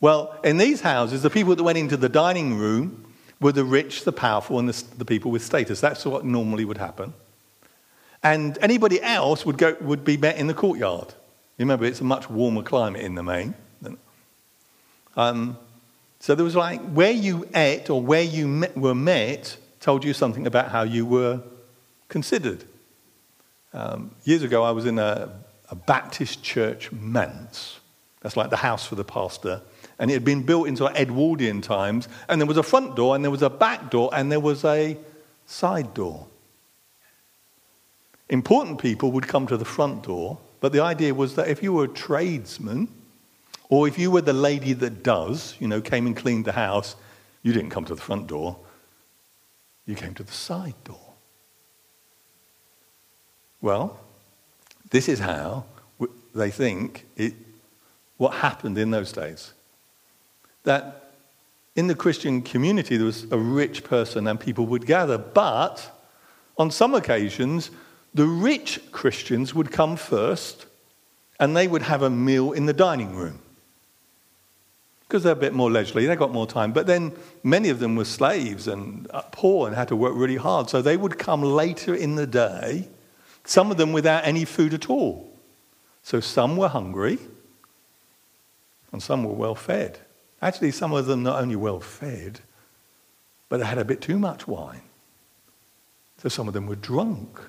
Well, 0.00 0.38
in 0.42 0.56
these 0.56 0.80
houses, 0.80 1.22
the 1.22 1.30
people 1.30 1.54
that 1.54 1.62
went 1.62 1.76
into 1.76 1.98
the 1.98 2.08
dining 2.08 2.56
room 2.56 3.05
were 3.40 3.52
the 3.52 3.64
rich, 3.64 4.04
the 4.04 4.12
powerful, 4.12 4.58
and 4.58 4.68
the, 4.68 4.84
the 4.96 5.04
people 5.04 5.30
with 5.30 5.44
status. 5.44 5.80
That's 5.80 6.04
what 6.04 6.24
normally 6.24 6.64
would 6.64 6.78
happen. 6.78 7.12
And 8.22 8.58
anybody 8.60 9.02
else 9.02 9.44
would, 9.46 9.58
go, 9.58 9.76
would 9.80 10.04
be 10.04 10.16
met 10.16 10.36
in 10.36 10.46
the 10.46 10.54
courtyard. 10.54 11.14
Remember, 11.58 11.84
it's 11.84 12.00
a 12.00 12.04
much 12.04 12.28
warmer 12.28 12.62
climate 12.62 13.02
in 13.02 13.14
the 13.14 13.22
main. 13.22 13.54
Um, 15.16 15.58
so 16.20 16.34
there 16.34 16.44
was 16.44 16.56
like 16.56 16.80
where 16.90 17.10
you 17.10 17.48
ate 17.54 17.88
or 17.90 18.02
where 18.02 18.22
you 18.22 18.46
met, 18.46 18.76
were 18.76 18.94
met 18.94 19.56
told 19.80 20.04
you 20.04 20.12
something 20.12 20.46
about 20.46 20.70
how 20.70 20.82
you 20.82 21.06
were 21.06 21.42
considered. 22.08 22.64
Um, 23.72 24.10
years 24.24 24.42
ago, 24.42 24.62
I 24.62 24.70
was 24.70 24.86
in 24.86 24.98
a, 24.98 25.32
a 25.70 25.74
Baptist 25.74 26.42
church 26.42 26.90
manse. 26.92 27.80
That's 28.20 28.36
like 28.36 28.50
the 28.50 28.56
house 28.56 28.86
for 28.86 28.94
the 28.94 29.04
pastor. 29.04 29.62
And 29.98 30.10
it 30.10 30.14
had 30.14 30.24
been 30.24 30.42
built 30.42 30.68
into 30.68 30.86
Edwardian 30.86 31.62
times. 31.62 32.08
And 32.28 32.40
there 32.40 32.46
was 32.46 32.56
a 32.56 32.62
front 32.62 32.96
door, 32.96 33.14
and 33.14 33.24
there 33.24 33.30
was 33.30 33.42
a 33.42 33.50
back 33.50 33.90
door, 33.90 34.10
and 34.12 34.30
there 34.30 34.40
was 34.40 34.64
a 34.64 34.96
side 35.46 35.94
door. 35.94 36.26
Important 38.28 38.80
people 38.80 39.12
would 39.12 39.28
come 39.28 39.46
to 39.46 39.56
the 39.56 39.64
front 39.64 40.02
door, 40.02 40.38
But 40.60 40.72
the 40.72 40.80
idea 40.80 41.14
was 41.14 41.34
that 41.36 41.48
if 41.48 41.62
you 41.62 41.72
were 41.72 41.84
a 41.84 41.88
tradesman, 41.88 42.88
or 43.68 43.86
if 43.88 43.98
you 43.98 44.10
were 44.10 44.20
the 44.20 44.32
lady 44.32 44.72
that 44.72 45.02
does, 45.02 45.54
you 45.60 45.68
know, 45.68 45.80
came 45.80 46.06
and 46.06 46.16
cleaned 46.16 46.44
the 46.44 46.52
house, 46.52 46.96
you 47.42 47.52
didn't 47.52 47.70
come 47.70 47.84
to 47.84 47.94
the 47.94 48.00
front 48.00 48.26
door, 48.26 48.56
you 49.86 49.94
came 49.94 50.14
to 50.14 50.22
the 50.22 50.32
side 50.32 50.74
door. 50.84 51.12
Well, 53.60 54.00
this 54.90 55.08
is 55.08 55.18
how 55.18 55.64
they 56.34 56.50
think 56.50 57.06
it, 57.16 57.34
what 58.16 58.34
happened 58.34 58.78
in 58.78 58.90
those 58.90 59.12
days. 59.12 59.52
That 60.66 61.10
in 61.74 61.86
the 61.86 61.94
Christian 61.94 62.42
community, 62.42 62.96
there 62.96 63.06
was 63.06 63.26
a 63.30 63.38
rich 63.38 63.82
person 63.82 64.26
and 64.26 64.38
people 64.38 64.66
would 64.66 64.86
gather, 64.86 65.18
but 65.18 65.90
on 66.58 66.70
some 66.70 66.94
occasions, 66.94 67.70
the 68.14 68.26
rich 68.26 68.80
Christians 68.92 69.54
would 69.54 69.70
come 69.70 69.96
first 69.96 70.66
and 71.40 71.56
they 71.56 71.68
would 71.68 71.82
have 71.82 72.02
a 72.02 72.10
meal 72.10 72.52
in 72.52 72.66
the 72.66 72.72
dining 72.72 73.14
room 73.14 73.40
because 75.06 75.22
they're 75.22 75.32
a 75.32 75.36
bit 75.36 75.54
more 75.54 75.70
leisurely, 75.70 76.06
they 76.06 76.16
got 76.16 76.32
more 76.32 76.46
time. 76.46 76.72
But 76.72 76.86
then 76.86 77.12
many 77.44 77.68
of 77.68 77.78
them 77.78 77.94
were 77.94 78.04
slaves 78.04 78.66
and 78.66 79.08
uh, 79.12 79.22
poor 79.30 79.68
and 79.68 79.76
had 79.76 79.88
to 79.88 79.96
work 79.96 80.14
really 80.16 80.36
hard. 80.36 80.68
So 80.68 80.82
they 80.82 80.96
would 80.96 81.18
come 81.18 81.42
later 81.42 81.94
in 81.94 82.16
the 82.16 82.26
day, 82.26 82.88
some 83.44 83.70
of 83.70 83.76
them 83.76 83.92
without 83.92 84.26
any 84.26 84.44
food 84.44 84.74
at 84.74 84.90
all. 84.90 85.32
So 86.02 86.20
some 86.20 86.56
were 86.56 86.68
hungry 86.68 87.18
and 88.90 89.02
some 89.02 89.24
were 89.24 89.32
well 89.32 89.54
fed. 89.54 90.00
Actually, 90.42 90.70
some 90.70 90.92
of 90.92 91.06
them 91.06 91.22
not 91.22 91.40
only 91.40 91.56
well 91.56 91.80
fed, 91.80 92.40
but 93.48 93.58
they 93.58 93.66
had 93.66 93.78
a 93.78 93.84
bit 93.84 94.00
too 94.00 94.18
much 94.18 94.46
wine. 94.46 94.82
So 96.18 96.28
some 96.28 96.48
of 96.48 96.54
them 96.54 96.66
were 96.66 96.76
drunk. 96.76 97.40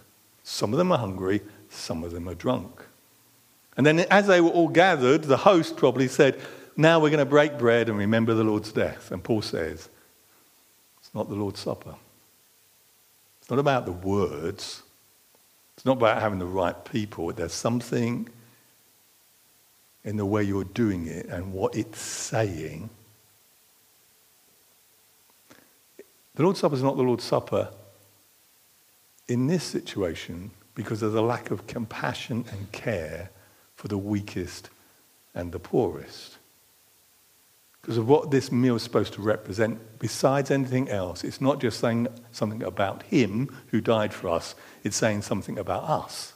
Some 0.44 0.72
of 0.72 0.78
them 0.78 0.94
are 0.94 0.98
hungry, 0.98 1.42
some 1.70 2.06
of 2.06 2.14
them 2.14 2.30
are 2.30 2.36
drunk. 2.36 2.86
And 3.76 3.86
then 3.86 4.00
as 4.10 4.28
they 4.28 4.40
were 4.40 4.50
all 4.50 4.70
gathered, 4.70 5.24
the 5.26 5.38
host 5.38 5.76
probably 5.76 6.08
said, 6.08 6.40
Now 6.78 7.00
we're 7.00 7.10
going 7.10 7.20
to 7.20 7.26
break 7.26 7.58
bread 7.58 7.90
and 7.90 7.98
remember 7.98 8.34
the 8.34 8.46
Lord's 8.46 8.72
death. 8.72 9.12
And 9.12 9.22
Paul 9.24 9.42
says, 9.42 9.90
It's 11.00 11.14
not 11.14 11.28
the 11.28 11.36
Lord's 11.36 11.60
Supper. 11.60 11.96
It's 13.42 13.50
not 13.50 13.60
about 13.60 13.86
the 13.86 13.92
words. 13.92 14.84
It's 15.76 15.86
not 15.86 15.98
about 15.98 16.22
having 16.22 16.40
the 16.40 16.46
right 16.46 16.86
people. 16.86 17.32
There's 17.34 17.54
something 17.54 18.30
in 20.08 20.16
the 20.16 20.26
way 20.26 20.42
you're 20.42 20.64
doing 20.64 21.06
it 21.06 21.26
and 21.26 21.52
what 21.52 21.76
it's 21.76 22.00
saying. 22.00 22.90
The 26.36 26.44
Lord's 26.44 26.62
Supper 26.62 26.76
is 26.76 26.82
not 26.82 26.96
the 26.96 27.04
Lord's 27.04 27.26
Supper 27.26 27.68
in 29.28 29.48
this 29.48 29.66
situation 29.66 30.52
because 30.76 31.02
there's 31.02 31.14
a 31.14 31.22
lack 31.22 31.52
of 31.52 31.68
compassion 31.68 32.46
and 32.50 32.72
care 32.72 33.32
for 33.76 33.90
the 33.90 33.98
weakest 33.98 34.70
and 35.36 35.52
the 35.52 35.60
poorest. 35.60 36.38
Because 37.82 37.98
of 37.98 38.08
what 38.08 38.32
this 38.32 38.50
meal 38.50 38.78
is 38.78 38.84
supposed 38.84 39.12
to 39.14 39.22
represent, 39.22 40.00
besides 40.00 40.52
anything 40.52 40.88
else, 40.88 41.26
it's 41.26 41.42
not 41.42 41.60
just 41.60 41.82
saying 41.82 42.08
something 42.32 42.64
about 42.64 43.04
Him 43.04 43.54
who 43.72 43.82
died 43.82 44.14
for 44.14 44.30
us, 44.30 44.56
it's 44.86 44.96
saying 44.96 45.24
something 45.24 45.60
about 45.60 45.84
us. 45.84 46.32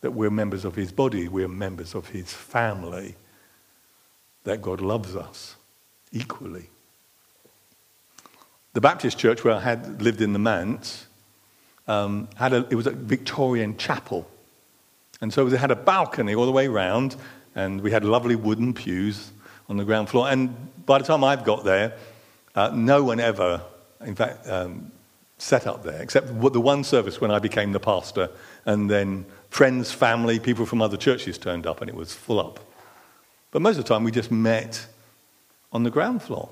That 0.00 0.12
we're 0.12 0.30
members 0.30 0.64
of 0.64 0.74
His 0.74 0.92
body, 0.92 1.28
we're 1.28 1.48
members 1.48 1.94
of 1.94 2.08
His 2.08 2.32
family, 2.32 3.16
that 4.44 4.62
God 4.62 4.80
loves 4.80 5.14
us 5.14 5.56
equally. 6.12 6.70
The 8.72 8.80
Baptist 8.80 9.18
church 9.18 9.44
where 9.44 9.54
I 9.54 9.60
had 9.60 10.00
lived 10.00 10.20
in 10.20 10.32
the 10.32 10.38
Manse, 10.38 11.06
um, 11.88 12.28
had 12.36 12.52
a, 12.52 12.66
it 12.70 12.76
was 12.76 12.86
a 12.86 12.92
Victorian 12.92 13.76
chapel. 13.76 14.30
And 15.20 15.32
so 15.32 15.44
they 15.46 15.56
had 15.56 15.70
a 15.70 15.76
balcony 15.76 16.34
all 16.34 16.46
the 16.46 16.52
way 16.52 16.68
round, 16.68 17.16
and 17.54 17.80
we 17.80 17.90
had 17.90 18.04
lovely 18.04 18.36
wooden 18.36 18.72
pews 18.72 19.32
on 19.68 19.76
the 19.76 19.84
ground 19.84 20.08
floor. 20.08 20.28
And 20.28 20.54
by 20.86 20.98
the 20.98 21.04
time 21.04 21.24
I've 21.24 21.44
got 21.44 21.64
there, 21.64 21.94
uh, 22.54 22.70
no 22.74 23.02
one 23.04 23.20
ever, 23.20 23.60
in 24.00 24.14
fact, 24.14 24.48
um, 24.48 24.92
set 25.38 25.66
up 25.66 25.82
there, 25.82 26.00
except 26.00 26.28
the 26.28 26.60
one 26.60 26.84
service 26.84 27.20
when 27.20 27.30
I 27.30 27.38
became 27.38 27.72
the 27.72 27.80
pastor, 27.80 28.30
and 28.66 28.90
then 28.90 29.26
friends, 29.50 29.92
family, 29.92 30.40
people 30.40 30.64
from 30.64 30.80
other 30.80 30.96
churches 30.96 31.36
turned 31.36 31.66
up, 31.66 31.80
and 31.80 31.90
it 31.90 31.94
was 31.94 32.14
full 32.14 32.40
up. 32.40 32.60
But 33.50 33.62
most 33.62 33.76
of 33.78 33.84
the 33.84 33.88
time, 33.88 34.04
we 34.04 34.10
just 34.10 34.30
met 34.30 34.86
on 35.72 35.82
the 35.82 35.90
ground 35.90 36.22
floor. 36.22 36.50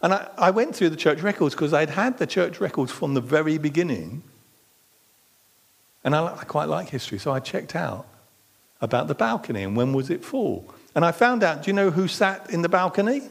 And 0.00 0.14
I, 0.14 0.28
I 0.38 0.50
went 0.50 0.74
through 0.76 0.90
the 0.90 0.96
church 0.96 1.20
records 1.20 1.54
because 1.54 1.72
I'd 1.72 1.90
had 1.90 2.18
the 2.18 2.26
church 2.26 2.60
records 2.60 2.92
from 2.92 3.14
the 3.14 3.20
very 3.20 3.58
beginning. 3.58 4.22
And 6.04 6.14
I, 6.14 6.36
I 6.36 6.44
quite 6.44 6.66
like 6.68 6.88
history, 6.88 7.18
so 7.18 7.32
I 7.32 7.40
checked 7.40 7.74
out 7.74 8.06
about 8.80 9.08
the 9.08 9.14
balcony 9.14 9.64
and 9.64 9.76
when 9.76 9.92
was 9.92 10.08
it 10.08 10.24
full. 10.24 10.72
And 10.94 11.04
I 11.04 11.10
found 11.10 11.42
out, 11.42 11.62
do 11.62 11.70
you 11.70 11.74
know 11.74 11.90
who 11.90 12.06
sat 12.06 12.50
in 12.50 12.62
the 12.62 12.68
balcony? 12.68 13.22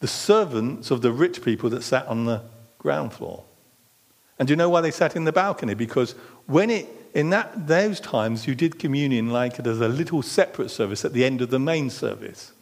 The 0.00 0.08
servants 0.08 0.90
of 0.90 1.02
the 1.02 1.12
rich 1.12 1.42
people 1.42 1.70
that 1.70 1.82
sat 1.82 2.06
on 2.06 2.24
the 2.24 2.42
ground 2.78 3.12
floor. 3.12 3.44
And 4.38 4.48
do 4.48 4.52
you 4.52 4.56
know 4.56 4.68
why 4.68 4.80
they 4.80 4.90
sat 4.90 5.16
in 5.16 5.24
the 5.24 5.32
balcony? 5.32 5.74
Because 5.74 6.12
when 6.46 6.70
it, 6.70 6.88
in 7.14 7.30
that, 7.30 7.68
those 7.68 8.00
times, 8.00 8.48
you 8.48 8.56
did 8.56 8.80
communion 8.80 9.30
like 9.30 9.60
it 9.60 9.66
as 9.68 9.80
a 9.80 9.88
little 9.88 10.20
separate 10.20 10.70
service 10.70 11.04
at 11.04 11.12
the 11.12 11.24
end 11.24 11.40
of 11.40 11.48
the 11.48 11.60
main 11.60 11.88
service. 11.88 12.52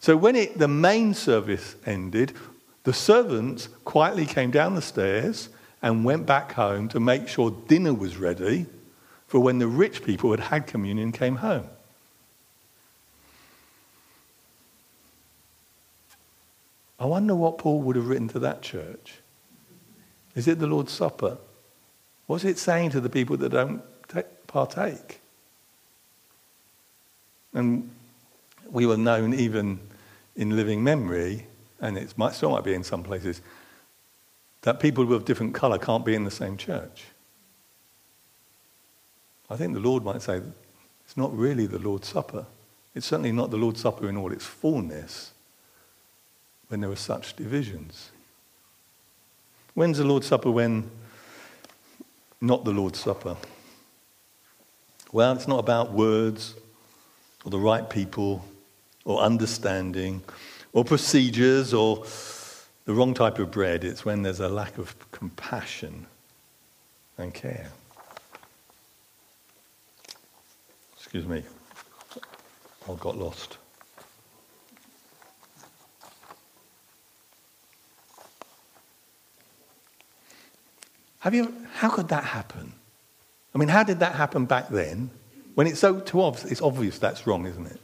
So 0.00 0.18
when 0.18 0.36
it, 0.36 0.58
the 0.58 0.68
main 0.68 1.14
service 1.14 1.76
ended, 1.86 2.34
the 2.82 2.92
servants 2.92 3.68
quietly 3.86 4.26
came 4.26 4.50
down 4.50 4.74
the 4.74 4.82
stairs 4.82 5.48
and 5.80 6.04
went 6.04 6.26
back 6.26 6.52
home 6.52 6.88
to 6.90 7.00
make 7.00 7.26
sure 7.26 7.50
dinner 7.50 7.94
was 7.94 8.18
ready 8.18 8.66
for 9.26 9.40
when 9.40 9.58
the 9.58 9.66
rich 9.66 10.04
people 10.04 10.28
who 10.28 10.32
had 10.32 10.40
had 10.40 10.66
communion 10.66 11.10
came 11.10 11.36
home. 11.36 11.66
I 17.00 17.06
wonder 17.06 17.34
what 17.34 17.56
Paul 17.56 17.80
would 17.80 17.96
have 17.96 18.08
written 18.08 18.28
to 18.28 18.38
that 18.40 18.60
church. 18.60 19.20
Is 20.34 20.46
it 20.46 20.58
the 20.58 20.66
Lord's 20.66 20.92
Supper? 20.92 21.38
What's 22.26 22.44
it 22.44 22.58
saying 22.58 22.90
to 22.90 23.00
the 23.00 23.10
people 23.10 23.36
that 23.36 23.50
don't 23.50 23.82
partake? 24.46 25.20
And 27.52 27.90
we 28.70 28.86
were 28.86 28.96
known 28.96 29.34
even 29.34 29.78
in 30.36 30.56
living 30.56 30.82
memory, 30.82 31.46
and 31.80 31.96
it 31.96 32.16
might, 32.16 32.34
still 32.34 32.50
might 32.50 32.64
be 32.64 32.74
in 32.74 32.82
some 32.82 33.02
places, 33.02 33.40
that 34.62 34.80
people 34.80 35.04
with 35.04 35.24
different 35.24 35.54
colour 35.54 35.78
can't 35.78 36.04
be 36.04 36.14
in 36.14 36.24
the 36.24 36.30
same 36.30 36.56
church. 36.56 37.04
I 39.50 39.56
think 39.56 39.74
the 39.74 39.80
Lord 39.80 40.02
might 40.02 40.22
say 40.22 40.40
it's 41.04 41.16
not 41.16 41.36
really 41.36 41.66
the 41.66 41.78
Lord's 41.78 42.08
Supper. 42.08 42.46
It's 42.94 43.06
certainly 43.06 43.32
not 43.32 43.50
the 43.50 43.58
Lord's 43.58 43.80
Supper 43.80 44.08
in 44.08 44.16
all 44.16 44.32
its 44.32 44.44
fullness 44.44 45.32
when 46.68 46.80
there 46.80 46.90
are 46.90 46.96
such 46.96 47.36
divisions. 47.36 48.10
When's 49.74 49.98
the 49.98 50.04
Lord's 50.04 50.26
Supper 50.26 50.50
when 50.50 50.90
not 52.44 52.64
the 52.64 52.72
Lord's 52.72 53.00
Supper? 53.00 53.36
Well, 55.12 55.32
it's 55.32 55.48
not 55.48 55.60
about 55.60 55.92
words 55.92 56.54
or 57.44 57.50
the 57.50 57.58
right 57.58 57.88
people 57.88 58.44
or 59.04 59.20
understanding 59.20 60.22
or 60.72 60.84
procedures 60.84 61.72
or 61.72 62.04
the 62.84 62.92
wrong 62.92 63.14
type 63.14 63.38
of 63.38 63.50
bread, 63.50 63.82
it's 63.82 64.04
when 64.04 64.22
there's 64.22 64.40
a 64.40 64.48
lack 64.48 64.76
of 64.76 64.94
compassion 65.10 66.06
and 67.16 67.32
care. 67.32 67.70
Excuse 70.96 71.26
me, 71.26 71.42
I 72.88 72.94
got 73.00 73.16
lost. 73.16 73.56
Have 81.24 81.32
you, 81.32 81.54
how 81.72 81.88
could 81.88 82.08
that 82.08 82.22
happen? 82.22 82.74
I 83.54 83.58
mean, 83.58 83.70
how 83.70 83.82
did 83.82 84.00
that 84.00 84.14
happen 84.14 84.44
back 84.44 84.68
then? 84.68 85.08
When 85.54 85.66
it's 85.66 85.80
so 85.80 86.00
too 86.00 86.20
obvious, 86.20 86.52
it's 86.52 86.60
obvious 86.60 86.98
that's 86.98 87.26
wrong, 87.26 87.46
isn't 87.46 87.66
it? 87.66 87.80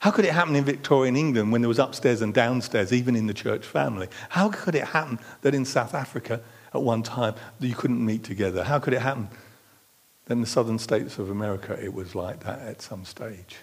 How 0.00 0.10
could 0.10 0.24
it 0.24 0.32
happen 0.32 0.56
in 0.56 0.64
Victorian 0.64 1.14
England 1.14 1.52
when 1.52 1.62
there 1.62 1.68
was 1.68 1.78
upstairs 1.78 2.20
and 2.20 2.34
downstairs, 2.34 2.92
even 2.92 3.14
in 3.14 3.28
the 3.28 3.32
church 3.32 3.64
family? 3.64 4.08
How 4.28 4.48
could 4.48 4.74
it 4.74 4.86
happen 4.86 5.20
that 5.42 5.54
in 5.54 5.64
South 5.64 5.94
Africa 5.94 6.40
at 6.74 6.82
one 6.82 7.04
time 7.04 7.36
you 7.60 7.76
couldn't 7.76 8.04
meet 8.04 8.24
together? 8.24 8.64
How 8.64 8.80
could 8.80 8.92
it 8.92 9.02
happen 9.02 9.28
that 10.24 10.32
in 10.32 10.40
the 10.40 10.48
southern 10.48 10.80
states 10.80 11.16
of 11.20 11.30
America 11.30 11.78
it 11.80 11.94
was 11.94 12.16
like 12.16 12.42
that 12.42 12.58
at 12.58 12.82
some 12.82 13.04
stage? 13.04 13.58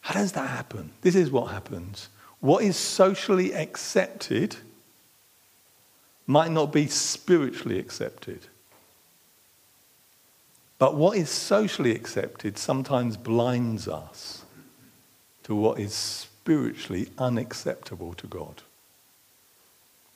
How 0.00 0.14
does 0.14 0.32
that 0.32 0.50
happen? 0.50 0.90
This 1.02 1.14
is 1.14 1.30
what 1.30 1.52
happens. 1.52 2.08
What 2.40 2.64
is 2.64 2.76
socially 2.76 3.54
accepted 3.54 4.56
might 6.26 6.50
not 6.50 6.72
be 6.72 6.86
spiritually 6.86 7.78
accepted. 7.78 8.46
But 10.78 10.94
what 10.94 11.16
is 11.16 11.30
socially 11.30 11.92
accepted 11.94 12.58
sometimes 12.58 13.16
blinds 13.16 13.88
us 13.88 14.44
to 15.44 15.54
what 15.54 15.78
is 15.78 15.94
spiritually 15.94 17.08
unacceptable 17.18 18.14
to 18.14 18.26
God. 18.26 18.62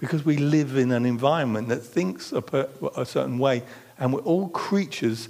because 0.00 0.24
we 0.24 0.38
live 0.38 0.78
in 0.78 0.90
an 0.92 1.04
environment 1.04 1.68
that 1.68 1.82
thinks 1.82 2.32
a, 2.32 2.40
per, 2.40 2.66
a 2.96 3.04
certain 3.04 3.38
way, 3.38 3.62
and 3.98 4.14
we're 4.14 4.20
all 4.20 4.48
creatures 4.48 5.28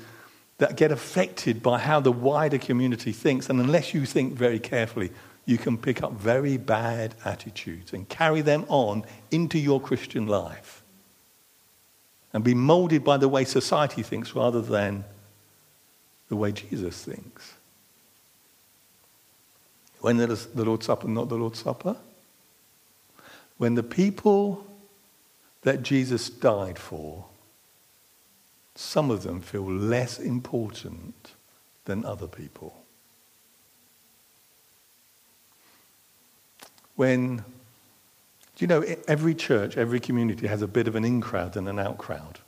that 0.58 0.76
get 0.76 0.92
affected 0.92 1.60
by 1.60 1.76
how 1.76 1.98
the 1.98 2.12
wider 2.12 2.56
community 2.56 3.10
thinks. 3.10 3.50
And 3.50 3.58
unless 3.58 3.92
you 3.94 4.06
think 4.06 4.34
very 4.34 4.60
carefully, 4.60 5.10
you 5.50 5.58
can 5.58 5.76
pick 5.76 6.02
up 6.02 6.12
very 6.12 6.56
bad 6.56 7.14
attitudes 7.24 7.92
and 7.92 8.08
carry 8.08 8.40
them 8.40 8.64
on 8.68 9.04
into 9.32 9.58
your 9.58 9.80
Christian 9.80 10.28
life 10.28 10.82
and 12.32 12.44
be 12.44 12.54
molded 12.54 13.02
by 13.02 13.16
the 13.16 13.28
way 13.28 13.44
society 13.44 14.02
thinks 14.02 14.34
rather 14.34 14.62
than 14.62 15.04
the 16.28 16.36
way 16.36 16.52
Jesus 16.52 17.04
thinks. 17.04 17.54
When 20.00 20.20
is 20.20 20.46
the 20.46 20.64
Lord's 20.64 20.86
Supper 20.86 21.08
not 21.08 21.28
the 21.28 21.36
Lord's 21.36 21.58
Supper? 21.58 21.96
When 23.58 23.74
the 23.74 23.82
people 23.82 24.64
that 25.62 25.82
Jesus 25.82 26.30
died 26.30 26.78
for, 26.78 27.26
some 28.76 29.10
of 29.10 29.24
them 29.24 29.40
feel 29.40 29.68
less 29.68 30.18
important 30.18 31.32
than 31.84 32.04
other 32.04 32.28
people. 32.28 32.79
When, 37.00 37.36
do 37.38 37.44
you 38.58 38.66
know, 38.66 38.84
every 39.08 39.34
church, 39.34 39.78
every 39.78 40.00
community 40.00 40.46
has 40.48 40.60
a 40.60 40.66
bit 40.66 40.86
of 40.86 40.96
an 40.96 41.02
in 41.02 41.22
crowd 41.22 41.56
and 41.56 41.66
an 41.66 41.78
out 41.78 41.96
crowd. 41.96 42.40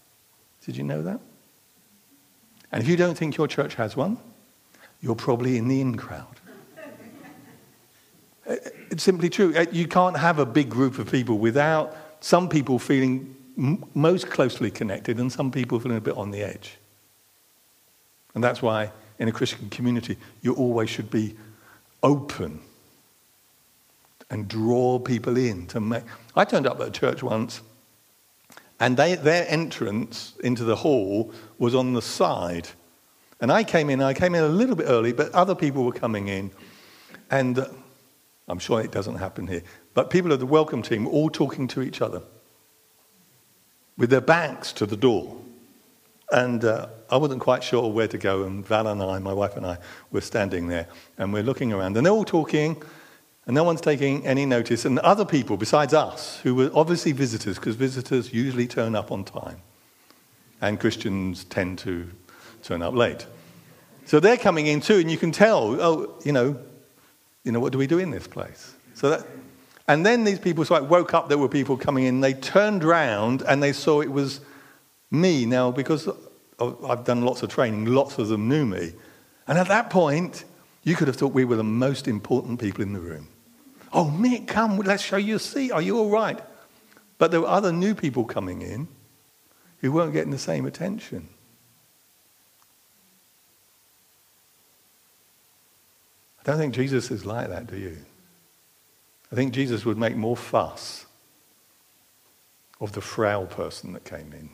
Did 0.66 0.76
you 0.76 0.84
know 0.84 1.00
that? 1.00 1.20
And 2.70 2.82
if 2.82 2.86
you 2.86 2.98
don't 2.98 3.16
think 3.16 3.38
your 3.38 3.48
church 3.48 3.76
has 3.76 3.96
one, 3.96 4.18
you're 5.00 5.14
probably 5.14 5.56
in 5.56 5.68
the 5.68 5.80
in 5.80 5.96
crowd. 5.96 6.36
It's 8.90 9.02
simply 9.02 9.30
true. 9.30 9.54
Uh, 9.56 9.64
you 9.72 9.88
can't 9.88 10.18
have 10.18 10.38
a 10.38 10.44
big 10.44 10.68
group 10.68 10.98
of 10.98 11.10
people 11.10 11.38
without 11.38 11.96
some 12.20 12.50
people 12.50 12.78
feeling 12.78 13.34
most 13.94 14.28
closely 14.28 14.70
connected 14.70 15.18
and 15.18 15.32
some 15.32 15.50
people 15.50 15.80
feeling 15.80 15.96
a 15.96 16.02
bit 16.02 16.18
on 16.18 16.30
the 16.30 16.42
edge. 16.42 16.76
And 18.34 18.44
that's 18.44 18.60
why 18.60 18.92
in 19.18 19.28
a 19.28 19.32
Christian 19.32 19.70
community, 19.70 20.18
you 20.42 20.52
always 20.52 20.90
should 20.90 21.10
be 21.10 21.36
open 22.02 22.60
and 24.32 24.48
draw 24.48 24.98
people 24.98 25.36
in 25.36 25.66
to 25.66 25.78
make. 25.78 26.02
I 26.34 26.46
turned 26.46 26.66
up 26.66 26.80
at 26.80 26.88
a 26.88 26.90
church 26.90 27.22
once, 27.22 27.60
and 28.80 28.96
they, 28.96 29.14
their 29.14 29.46
entrance 29.46 30.32
into 30.42 30.64
the 30.64 30.74
hall 30.74 31.32
was 31.58 31.74
on 31.74 31.92
the 31.92 32.00
side. 32.00 32.68
And 33.40 33.52
I 33.52 33.62
came 33.62 33.90
in, 33.90 34.00
I 34.00 34.14
came 34.14 34.34
in 34.34 34.42
a 34.42 34.48
little 34.48 34.74
bit 34.74 34.86
early, 34.88 35.12
but 35.12 35.30
other 35.32 35.54
people 35.54 35.84
were 35.84 35.92
coming 35.92 36.28
in. 36.28 36.50
And 37.30 37.58
uh, 37.58 37.68
I'm 38.48 38.58
sure 38.58 38.80
it 38.80 38.90
doesn't 38.90 39.16
happen 39.16 39.46
here. 39.46 39.62
But 39.92 40.08
people 40.08 40.32
of 40.32 40.40
the 40.40 40.46
welcome 40.46 40.80
team 40.80 41.04
were 41.04 41.10
all 41.10 41.28
talking 41.28 41.68
to 41.68 41.82
each 41.82 42.00
other 42.00 42.22
with 43.98 44.08
their 44.08 44.22
backs 44.22 44.72
to 44.72 44.86
the 44.86 44.96
door. 44.96 45.36
And 46.30 46.64
uh, 46.64 46.86
I 47.10 47.18
wasn't 47.18 47.42
quite 47.42 47.62
sure 47.62 47.86
where 47.92 48.08
to 48.08 48.16
go. 48.16 48.44
And 48.44 48.64
Val 48.64 48.86
and 48.86 49.02
I, 49.02 49.18
my 49.18 49.34
wife 49.34 49.58
and 49.58 49.66
I, 49.66 49.76
were 50.10 50.22
standing 50.22 50.68
there 50.68 50.88
and 51.18 51.34
we're 51.34 51.42
looking 51.42 51.70
around. 51.70 51.98
And 51.98 52.06
they're 52.06 52.12
all 52.14 52.24
talking 52.24 52.82
and 53.46 53.54
no 53.54 53.64
one's 53.64 53.80
taking 53.80 54.26
any 54.26 54.46
notice. 54.46 54.84
And 54.84 54.98
other 55.00 55.24
people 55.24 55.56
besides 55.56 55.92
us, 55.92 56.40
who 56.40 56.54
were 56.54 56.70
obviously 56.74 57.12
visitors, 57.12 57.56
because 57.56 57.76
visitors 57.76 58.32
usually 58.32 58.66
turn 58.66 58.94
up 58.94 59.10
on 59.10 59.24
time. 59.24 59.60
And 60.60 60.78
Christians 60.78 61.44
tend 61.44 61.78
to 61.80 62.08
turn 62.62 62.82
up 62.82 62.94
late. 62.94 63.26
So 64.04 64.20
they're 64.20 64.36
coming 64.36 64.66
in 64.66 64.80
too, 64.80 64.98
and 64.98 65.10
you 65.10 65.16
can 65.16 65.32
tell, 65.32 65.80
oh, 65.80 66.14
you 66.24 66.32
know, 66.32 66.58
you 67.44 67.50
know, 67.50 67.60
what 67.60 67.72
do 67.72 67.78
we 67.78 67.86
do 67.86 67.98
in 67.98 68.10
this 68.10 68.28
place? 68.28 68.74
So 68.94 69.10
that, 69.10 69.26
and 69.88 70.06
then 70.06 70.22
these 70.22 70.38
people 70.38 70.64
sort 70.64 70.82
of 70.82 70.90
woke 70.90 71.12
up, 71.14 71.28
there 71.28 71.38
were 71.38 71.48
people 71.48 71.76
coming 71.76 72.04
in, 72.04 72.20
they 72.20 72.34
turned 72.34 72.84
round 72.84 73.42
and 73.42 73.62
they 73.62 73.72
saw 73.72 74.00
it 74.00 74.10
was 74.10 74.40
me. 75.10 75.44
Now, 75.44 75.72
because 75.72 76.08
I've 76.60 77.04
done 77.04 77.22
lots 77.22 77.42
of 77.42 77.50
training, 77.50 77.86
lots 77.86 78.18
of 78.18 78.28
them 78.28 78.48
knew 78.48 78.64
me. 78.64 78.92
And 79.48 79.58
at 79.58 79.68
that 79.68 79.90
point, 79.90 80.44
you 80.84 80.94
could 80.94 81.08
have 81.08 81.16
thought 81.16 81.32
we 81.32 81.44
were 81.44 81.56
the 81.56 81.64
most 81.64 82.06
important 82.06 82.60
people 82.60 82.82
in 82.82 82.92
the 82.92 83.00
room. 83.00 83.28
Oh, 83.92 84.06
Mick, 84.06 84.48
come, 84.48 84.78
let's 84.78 85.02
show 85.02 85.16
you 85.16 85.36
a 85.36 85.38
seat. 85.38 85.70
Are 85.70 85.82
you 85.82 85.98
all 85.98 86.10
right? 86.10 86.40
But 87.18 87.30
there 87.30 87.40
were 87.40 87.48
other 87.48 87.72
new 87.72 87.94
people 87.94 88.24
coming 88.24 88.62
in 88.62 88.88
who 89.80 89.92
weren't 89.92 90.12
getting 90.12 90.30
the 90.30 90.38
same 90.38 90.64
attention. 90.64 91.28
I 96.40 96.50
don't 96.50 96.58
think 96.58 96.74
Jesus 96.74 97.10
is 97.10 97.24
like 97.24 97.48
that, 97.48 97.66
do 97.68 97.76
you? 97.76 97.96
I 99.30 99.34
think 99.34 99.52
Jesus 99.52 99.84
would 99.84 99.98
make 99.98 100.16
more 100.16 100.36
fuss 100.36 101.06
of 102.80 102.92
the 102.92 103.00
frail 103.00 103.46
person 103.46 103.92
that 103.92 104.04
came 104.04 104.32
in. 104.32 104.50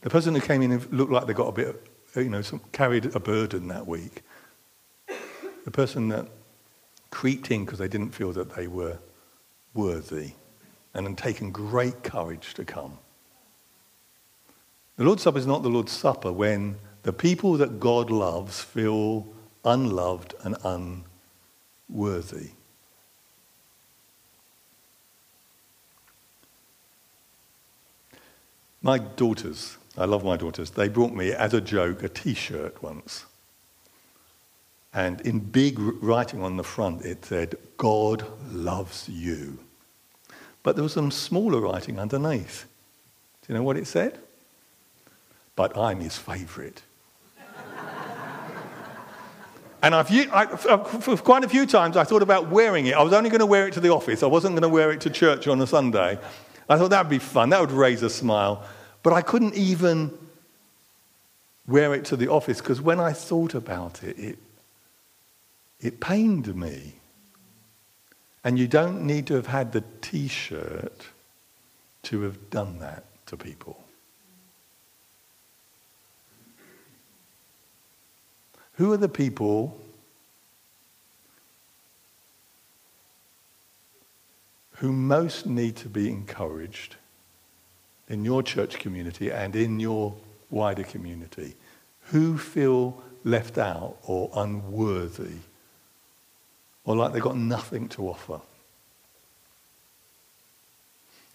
The 0.00 0.10
person 0.10 0.34
who 0.34 0.40
came 0.40 0.62
in 0.62 0.78
looked 0.90 1.12
like 1.12 1.26
they 1.26 1.34
got 1.34 1.48
a 1.48 1.52
bit, 1.52 1.86
you 2.16 2.28
know, 2.28 2.42
some, 2.42 2.60
carried 2.72 3.14
a 3.14 3.20
burden 3.20 3.68
that 3.68 3.86
week. 3.86 4.22
The 5.64 5.70
person 5.70 6.08
that 6.08 6.28
creeped 7.10 7.50
in 7.50 7.64
because 7.64 7.78
they 7.78 7.88
didn't 7.88 8.14
feel 8.14 8.32
that 8.32 8.54
they 8.54 8.66
were 8.66 8.98
worthy 9.74 10.32
and 10.94 11.06
had 11.06 11.18
taken 11.18 11.50
great 11.50 12.02
courage 12.02 12.54
to 12.54 12.64
come. 12.64 12.98
The 14.96 15.04
Lord's 15.04 15.22
Supper 15.22 15.38
is 15.38 15.46
not 15.46 15.62
the 15.62 15.68
Lord's 15.68 15.92
Supper 15.92 16.32
when 16.32 16.76
the 17.02 17.12
people 17.12 17.56
that 17.58 17.78
God 17.78 18.10
loves 18.10 18.60
feel 18.60 19.26
unloved 19.64 20.34
and 20.42 21.04
unworthy. 21.88 22.50
My 28.82 28.98
daughters, 28.98 29.76
I 29.96 30.04
love 30.04 30.24
my 30.24 30.36
daughters, 30.36 30.70
they 30.70 30.88
brought 30.88 31.12
me 31.12 31.32
as 31.32 31.54
a 31.54 31.60
joke 31.60 32.02
a 32.02 32.08
t 32.08 32.34
shirt 32.34 32.82
once. 32.82 33.24
And 34.94 35.20
in 35.22 35.40
big 35.40 35.78
writing 35.78 36.42
on 36.42 36.56
the 36.56 36.64
front, 36.64 37.04
it 37.04 37.24
said, 37.24 37.56
God 37.76 38.24
loves 38.50 39.08
you. 39.08 39.58
But 40.62 40.76
there 40.76 40.82
was 40.82 40.92
some 40.92 41.10
smaller 41.10 41.60
writing 41.60 41.98
underneath. 41.98 42.66
Do 43.42 43.52
you 43.52 43.58
know 43.58 43.62
what 43.62 43.76
it 43.76 43.86
said? 43.86 44.18
But 45.56 45.76
I'm 45.76 46.00
his 46.00 46.16
favorite. 46.16 46.82
and 49.82 49.94
I've, 49.94 50.10
I, 50.32 50.46
for 50.46 51.10
uh, 51.12 51.16
quite 51.16 51.44
a 51.44 51.48
few 51.48 51.66
times, 51.66 51.96
I 51.96 52.04
thought 52.04 52.22
about 52.22 52.48
wearing 52.48 52.86
it. 52.86 52.94
I 52.94 53.02
was 53.02 53.12
only 53.12 53.30
going 53.30 53.40
to 53.40 53.46
wear 53.46 53.68
it 53.68 53.74
to 53.74 53.80
the 53.80 53.90
office, 53.90 54.22
I 54.22 54.26
wasn't 54.26 54.54
going 54.54 54.62
to 54.62 54.68
wear 54.68 54.90
it 54.90 55.00
to 55.02 55.10
church 55.10 55.48
on 55.48 55.60
a 55.60 55.66
Sunday. 55.66 56.18
I 56.68 56.76
thought 56.76 56.90
that 56.90 57.04
would 57.04 57.10
be 57.10 57.18
fun, 57.18 57.50
that 57.50 57.60
would 57.60 57.72
raise 57.72 58.02
a 58.02 58.10
smile. 58.10 58.64
But 59.02 59.12
I 59.12 59.22
couldn't 59.22 59.54
even 59.54 60.16
wear 61.66 61.94
it 61.94 62.04
to 62.06 62.16
the 62.16 62.28
office 62.28 62.58
because 62.58 62.80
when 62.80 63.00
I 63.00 63.12
thought 63.12 63.54
about 63.54 64.02
it, 64.02 64.18
it 64.18 64.38
it 65.80 66.00
pained 66.00 66.54
me. 66.54 66.94
And 68.44 68.58
you 68.58 68.66
don't 68.66 69.06
need 69.06 69.26
to 69.26 69.34
have 69.34 69.48
had 69.48 69.72
the 69.72 69.84
t 70.00 70.28
shirt 70.28 71.08
to 72.04 72.22
have 72.22 72.50
done 72.50 72.78
that 72.78 73.04
to 73.26 73.36
people. 73.36 73.84
Who 78.74 78.92
are 78.92 78.96
the 78.96 79.08
people 79.08 79.78
who 84.76 84.92
most 84.92 85.46
need 85.46 85.74
to 85.76 85.88
be 85.88 86.08
encouraged 86.08 86.94
in 88.08 88.24
your 88.24 88.42
church 88.42 88.78
community 88.78 89.30
and 89.30 89.56
in 89.56 89.80
your 89.80 90.14
wider 90.48 90.84
community? 90.84 91.56
Who 92.12 92.38
feel 92.38 93.02
left 93.24 93.58
out 93.58 93.96
or 94.04 94.30
unworthy 94.34 95.40
or 96.88 96.96
like 96.96 97.12
they've 97.12 97.20
got 97.20 97.36
nothing 97.36 97.86
to 97.86 98.08
offer. 98.08 98.40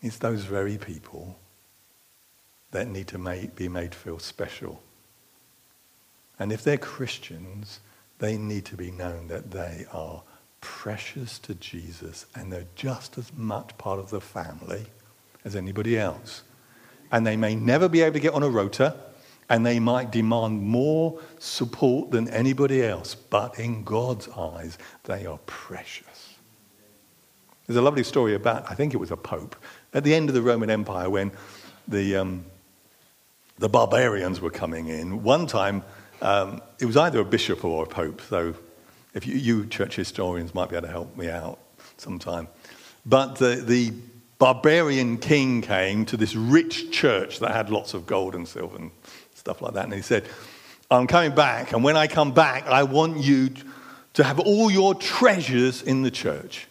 It's 0.01 0.17
those 0.17 0.45
very 0.45 0.79
people 0.79 1.37
that 2.71 2.87
need 2.87 3.07
to 3.09 3.19
make, 3.19 3.55
be 3.55 3.69
made 3.69 3.93
feel 3.93 4.17
special. 4.17 4.81
And 6.39 6.51
if 6.51 6.63
they're 6.63 6.79
Christians, 6.79 7.81
they 8.17 8.35
need 8.35 8.65
to 8.65 8.75
be 8.75 8.89
known 8.89 9.27
that 9.27 9.51
they 9.51 9.85
are 9.93 10.23
precious 10.59 11.37
to 11.39 11.53
Jesus 11.53 12.25
and 12.33 12.51
they're 12.51 12.65
just 12.75 13.19
as 13.19 13.31
much 13.31 13.77
part 13.77 13.99
of 13.99 14.09
the 14.09 14.21
family 14.21 14.87
as 15.45 15.55
anybody 15.55 15.99
else. 15.99 16.41
And 17.11 17.27
they 17.27 17.37
may 17.37 17.53
never 17.53 17.87
be 17.87 18.01
able 18.01 18.13
to 18.13 18.19
get 18.19 18.33
on 18.33 18.41
a 18.41 18.49
rota 18.49 18.95
and 19.53 19.63
they 19.63 19.79
might 19.79 20.09
demand 20.09 20.63
more 20.63 21.19
support 21.37 22.09
than 22.09 22.27
anybody 22.29 22.83
else, 22.83 23.13
but 23.13 23.59
in 23.59 23.83
God's 23.83 24.27
eyes, 24.29 24.79
they 25.03 25.27
are 25.27 25.37
precious. 25.45 26.33
There's 27.67 27.77
a 27.77 27.81
lovely 27.83 28.03
story 28.03 28.33
about, 28.33 28.65
I 28.71 28.73
think 28.73 28.95
it 28.95 28.97
was 28.97 29.11
a 29.11 29.15
pope, 29.15 29.55
at 29.93 30.03
the 30.03 30.15
end 30.15 30.27
of 30.27 30.33
the 30.33 30.41
Roman 30.41 30.71
Empire 30.71 31.07
when 31.07 31.31
the, 31.87 32.15
um, 32.15 32.45
the 33.59 33.69
barbarians 33.69 34.41
were 34.41 34.49
coming 34.49 34.87
in. 34.87 35.21
One 35.21 35.45
time, 35.45 35.83
um, 36.23 36.59
it 36.79 36.85
was 36.85 36.97
either 36.97 37.19
a 37.19 37.25
bishop 37.25 37.63
or 37.63 37.83
a 37.83 37.87
pope, 37.87 38.21
so 38.21 38.55
if 39.13 39.27
you, 39.27 39.35
you, 39.35 39.67
church 39.67 39.95
historians 39.95 40.55
might 40.55 40.71
be 40.71 40.77
able 40.77 40.87
to 40.87 40.91
help 40.91 41.15
me 41.15 41.29
out 41.29 41.59
sometime. 41.97 42.47
But 43.05 43.35
the, 43.35 43.57
the 43.57 43.93
barbarian 44.39 45.19
king 45.19 45.61
came 45.61 46.07
to 46.07 46.17
this 46.17 46.35
rich 46.35 46.89
church 46.89 47.37
that 47.37 47.51
had 47.51 47.69
lots 47.69 47.93
of 47.93 48.07
gold 48.07 48.33
and 48.33 48.47
silver 48.47 48.77
and 48.77 48.91
stuff 49.43 49.61
like 49.61 49.73
that. 49.73 49.83
And 49.83 49.93
he 49.93 50.01
said, 50.01 50.25
I'm 50.89 51.05
coming 51.05 51.35
back, 51.35 51.73
and 51.73 51.83
when 51.83 51.97
I 51.97 52.07
come 52.07 52.33
back, 52.33 52.65
I 52.67 52.83
want 52.83 53.17
you 53.17 53.49
to 54.13 54.23
have 54.23 54.39
all 54.39 54.71
your 54.71 54.95
treasures 54.95 55.81
in 55.81 56.01
the 56.01 56.11
church. 56.11 56.67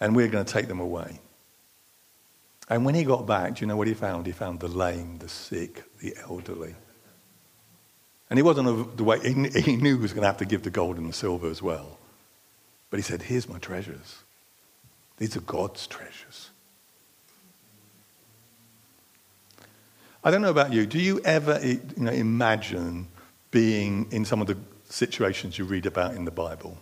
And 0.00 0.16
we're 0.16 0.28
going 0.28 0.44
to 0.44 0.50
take 0.50 0.68
them 0.68 0.80
away. 0.80 1.20
And 2.70 2.86
when 2.86 2.94
he 2.94 3.04
got 3.04 3.26
back, 3.26 3.56
do 3.56 3.60
you 3.60 3.66
know 3.66 3.76
what 3.76 3.88
he 3.88 3.94
found? 3.94 4.24
He 4.26 4.32
found 4.32 4.60
the 4.60 4.68
lame, 4.68 5.18
the 5.18 5.28
sick, 5.28 5.82
the 6.00 6.16
elderly. 6.22 6.74
And 8.30 8.38
he 8.38 8.42
wasn't 8.42 8.96
the 8.96 9.04
way, 9.04 9.18
he 9.20 9.76
knew 9.76 9.96
he 9.96 10.00
was 10.00 10.12
going 10.12 10.22
to 10.22 10.28
have 10.28 10.38
to 10.38 10.46
give 10.46 10.62
the 10.62 10.70
gold 10.70 10.96
and 10.96 11.08
the 11.08 11.12
silver 11.12 11.50
as 11.50 11.60
well. 11.60 11.98
But 12.88 12.98
he 12.98 13.02
said, 13.02 13.22
Here's 13.22 13.48
my 13.48 13.58
treasures. 13.58 14.22
These 15.18 15.36
are 15.36 15.40
God's 15.40 15.86
treasures. 15.86 16.49
I 20.22 20.30
don't 20.30 20.42
know 20.42 20.50
about 20.50 20.72
you. 20.72 20.86
Do 20.86 20.98
you 20.98 21.20
ever 21.24 21.58
you 21.64 21.80
know, 21.96 22.10
imagine 22.10 23.08
being 23.50 24.06
in 24.10 24.24
some 24.24 24.40
of 24.40 24.46
the 24.46 24.56
situations 24.88 25.58
you 25.58 25.64
read 25.64 25.86
about 25.86 26.14
in 26.14 26.24
the 26.24 26.30
Bible? 26.30 26.76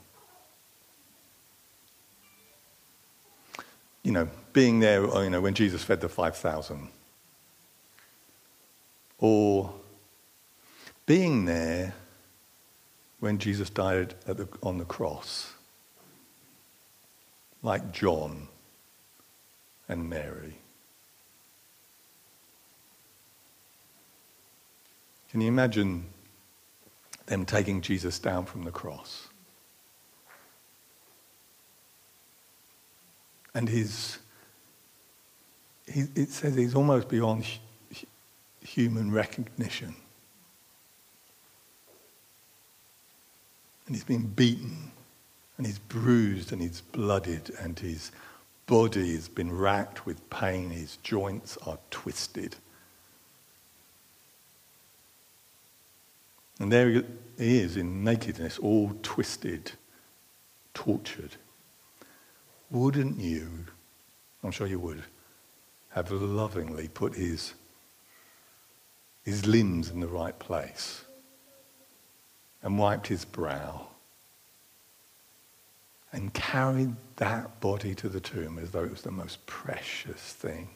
You 4.03 4.13
know, 4.13 4.29
being 4.53 4.81
there 4.81 5.09
uh, 5.09 5.23
you 5.23 5.31
know, 5.31 5.41
when 5.41 5.55
Jesus 5.55 5.85
fed 5.85 6.01
the 6.01 6.09
5,000. 6.09 6.89
Or 9.19 9.73
being 11.07 11.45
there 11.45 11.95
when 13.21 13.39
Jesus 13.39 13.71
died 13.71 14.15
the, 14.27 14.49
on 14.63 14.79
the 14.79 14.85
cross 14.85 15.53
like 17.63 17.93
John 17.93 18.49
and 19.89 20.09
Mary. 20.09 20.59
Can 25.31 25.41
you 25.41 25.49
imagine 25.49 26.07
them 27.27 27.45
taking 27.45 27.81
Jesus 27.81 28.19
down 28.19 28.47
from 28.47 28.65
the 28.65 28.71
cross? 28.71 29.29
And 33.55 33.69
his, 33.69 34.19
he, 35.87 36.05
it 36.15 36.31
says 36.31 36.55
he's 36.55 36.75
almost 36.75 37.09
beyond 37.09 37.45
human 38.63 39.11
recognition. 39.11 39.95
And 43.87 43.97
he's 43.97 44.05
been 44.05 44.27
beaten 44.27 44.91
and 45.57 45.67
he's 45.67 45.79
bruised 45.79 46.53
and 46.53 46.63
he's 46.63 46.81
blooded 46.81 47.51
and 47.61 47.79
his 47.79 48.13
body 48.67 49.15
has 49.15 49.29
been 49.29 49.51
racked 49.51 50.07
with 50.07 50.29
pain. 50.31 50.71
His 50.71 50.99
joints 50.99 51.57
are 51.67 51.79
twisted. 51.91 52.57
And 56.59 56.73
there 56.73 56.89
he 57.39 57.61
is 57.61 57.77
in 57.77 58.03
nakedness, 58.03 58.59
all 58.59 58.93
twisted, 59.03 59.73
tortured. 60.75 61.37
Wouldn't 62.71 63.19
you, 63.19 63.67
I'm 64.43 64.51
sure 64.51 64.67
you 64.67 64.81
would, 64.81 65.03
have 65.91 66.11
lovingly 66.11 66.89
put 66.89 67.15
his, 67.15 67.55
his 69.25 69.47
limbs 69.47 69.91
in 69.91 70.01
the 70.01 70.09
right 70.09 70.39
place 70.39 71.05
and 72.63 72.79
wiped 72.79 73.07
his 73.07 73.25
brow 73.25 73.87
and 76.13 76.33
carried 76.35 76.95
that 77.17 77.61
body 77.61 77.95
to 77.95 78.09
the 78.09 78.21
tomb 78.21 78.59
as 78.59 78.71
though 78.71 78.85
it 78.85 78.91
was 78.91 79.03
the 79.03 79.11
most 79.11 79.45
precious 79.47 80.21
thing 80.21 80.69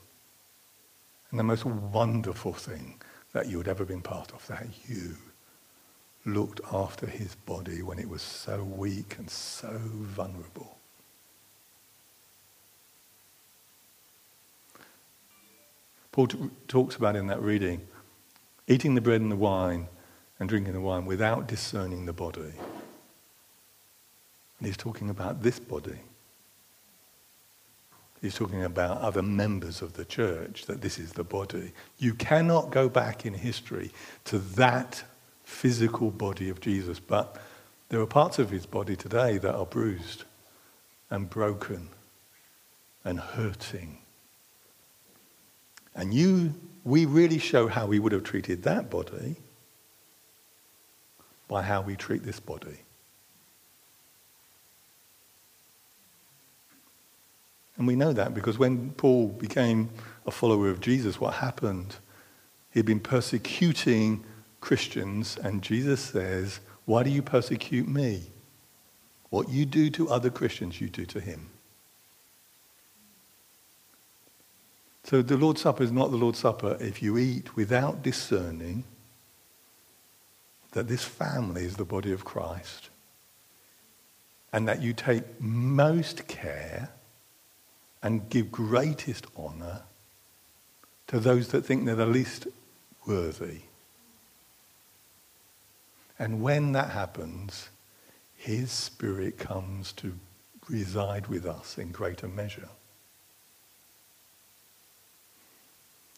and 1.30 1.38
the 1.38 1.44
most 1.44 1.64
wonderful 1.64 2.52
thing 2.52 3.00
that 3.32 3.48
you 3.48 3.58
had 3.58 3.68
ever 3.68 3.84
been 3.84 4.02
part 4.02 4.32
of, 4.32 4.46
that 4.46 4.66
you 4.86 5.16
looked 6.24 6.60
after 6.72 7.06
his 7.06 7.34
body 7.34 7.82
when 7.82 7.98
it 7.98 8.08
was 8.08 8.22
so 8.22 8.62
weak 8.62 9.16
and 9.18 9.28
so 9.28 9.72
vulnerable. 9.72 10.78
Paul 16.12 16.26
t- 16.26 16.38
talks 16.68 16.96
about 16.96 17.16
in 17.16 17.26
that 17.28 17.40
reading 17.40 17.86
eating 18.68 18.94
the 18.94 19.00
bread 19.00 19.20
and 19.20 19.30
the 19.30 19.36
wine 19.36 19.88
and 20.38 20.48
drinking 20.48 20.72
the 20.72 20.80
wine 20.80 21.04
without 21.04 21.46
discerning 21.46 22.06
the 22.06 22.12
body. 22.12 22.40
And 24.58 24.66
he's 24.66 24.76
talking 24.76 25.10
about 25.10 25.42
this 25.42 25.58
body. 25.58 25.98
He's 28.20 28.36
talking 28.36 28.62
about 28.62 28.98
other 28.98 29.22
members 29.22 29.82
of 29.82 29.94
the 29.94 30.04
church, 30.04 30.66
that 30.66 30.80
this 30.80 30.96
is 30.98 31.12
the 31.12 31.24
body. 31.24 31.72
You 31.98 32.14
cannot 32.14 32.70
go 32.70 32.88
back 32.88 33.26
in 33.26 33.34
history 33.34 33.90
to 34.26 34.38
that 34.38 35.02
physical 35.52 36.10
body 36.10 36.48
of 36.48 36.60
Jesus, 36.60 36.98
but 36.98 37.36
there 37.88 38.00
are 38.00 38.06
parts 38.06 38.38
of 38.38 38.50
his 38.50 38.66
body 38.66 38.96
today 38.96 39.38
that 39.38 39.54
are 39.54 39.66
bruised 39.66 40.24
and 41.10 41.28
broken 41.28 41.88
and 43.04 43.20
hurting. 43.20 43.98
And 45.94 46.14
you, 46.14 46.54
we 46.84 47.04
really 47.04 47.38
show 47.38 47.68
how 47.68 47.86
we 47.86 47.98
would 47.98 48.12
have 48.12 48.24
treated 48.24 48.62
that 48.62 48.90
body 48.90 49.36
by 51.48 51.62
how 51.62 51.82
we 51.82 51.96
treat 51.96 52.24
this 52.24 52.40
body. 52.40 52.78
And 57.76 57.86
we 57.86 57.94
know 57.94 58.12
that 58.12 58.32
because 58.32 58.58
when 58.58 58.92
Paul 58.92 59.28
became 59.28 59.90
a 60.26 60.30
follower 60.30 60.70
of 60.70 60.80
Jesus, 60.80 61.20
what 61.20 61.34
happened? 61.34 61.96
He'd 62.70 62.86
been 62.86 63.00
persecuting 63.00 64.24
Christians, 64.62 65.36
and 65.42 65.60
Jesus 65.60 66.00
says, 66.00 66.60
Why 66.86 67.02
do 67.02 67.10
you 67.10 67.20
persecute 67.20 67.88
me? 67.88 68.22
What 69.28 69.50
you 69.50 69.66
do 69.66 69.90
to 69.90 70.08
other 70.08 70.30
Christians, 70.30 70.80
you 70.80 70.88
do 70.88 71.04
to 71.06 71.20
him. 71.20 71.50
So 75.04 75.20
the 75.20 75.36
Lord's 75.36 75.60
Supper 75.60 75.82
is 75.82 75.90
not 75.90 76.12
the 76.12 76.16
Lord's 76.16 76.38
Supper 76.38 76.78
if 76.80 77.02
you 77.02 77.18
eat 77.18 77.56
without 77.56 78.02
discerning 78.02 78.84
that 80.70 80.88
this 80.88 81.04
family 81.04 81.64
is 81.64 81.76
the 81.76 81.84
body 81.84 82.12
of 82.12 82.24
Christ 82.24 82.88
and 84.52 84.68
that 84.68 84.80
you 84.80 84.92
take 84.92 85.24
most 85.40 86.28
care 86.28 86.90
and 88.00 88.30
give 88.30 88.52
greatest 88.52 89.26
honour 89.36 89.82
to 91.08 91.18
those 91.18 91.48
that 91.48 91.64
think 91.64 91.84
they're 91.84 91.96
the 91.96 92.06
least 92.06 92.46
worthy. 93.06 93.62
And 96.22 96.40
when 96.40 96.70
that 96.70 96.90
happens, 96.90 97.68
his 98.36 98.70
spirit 98.70 99.38
comes 99.38 99.90
to 99.94 100.14
reside 100.68 101.26
with 101.26 101.44
us 101.44 101.78
in 101.78 101.90
greater 101.90 102.28
measure. 102.28 102.68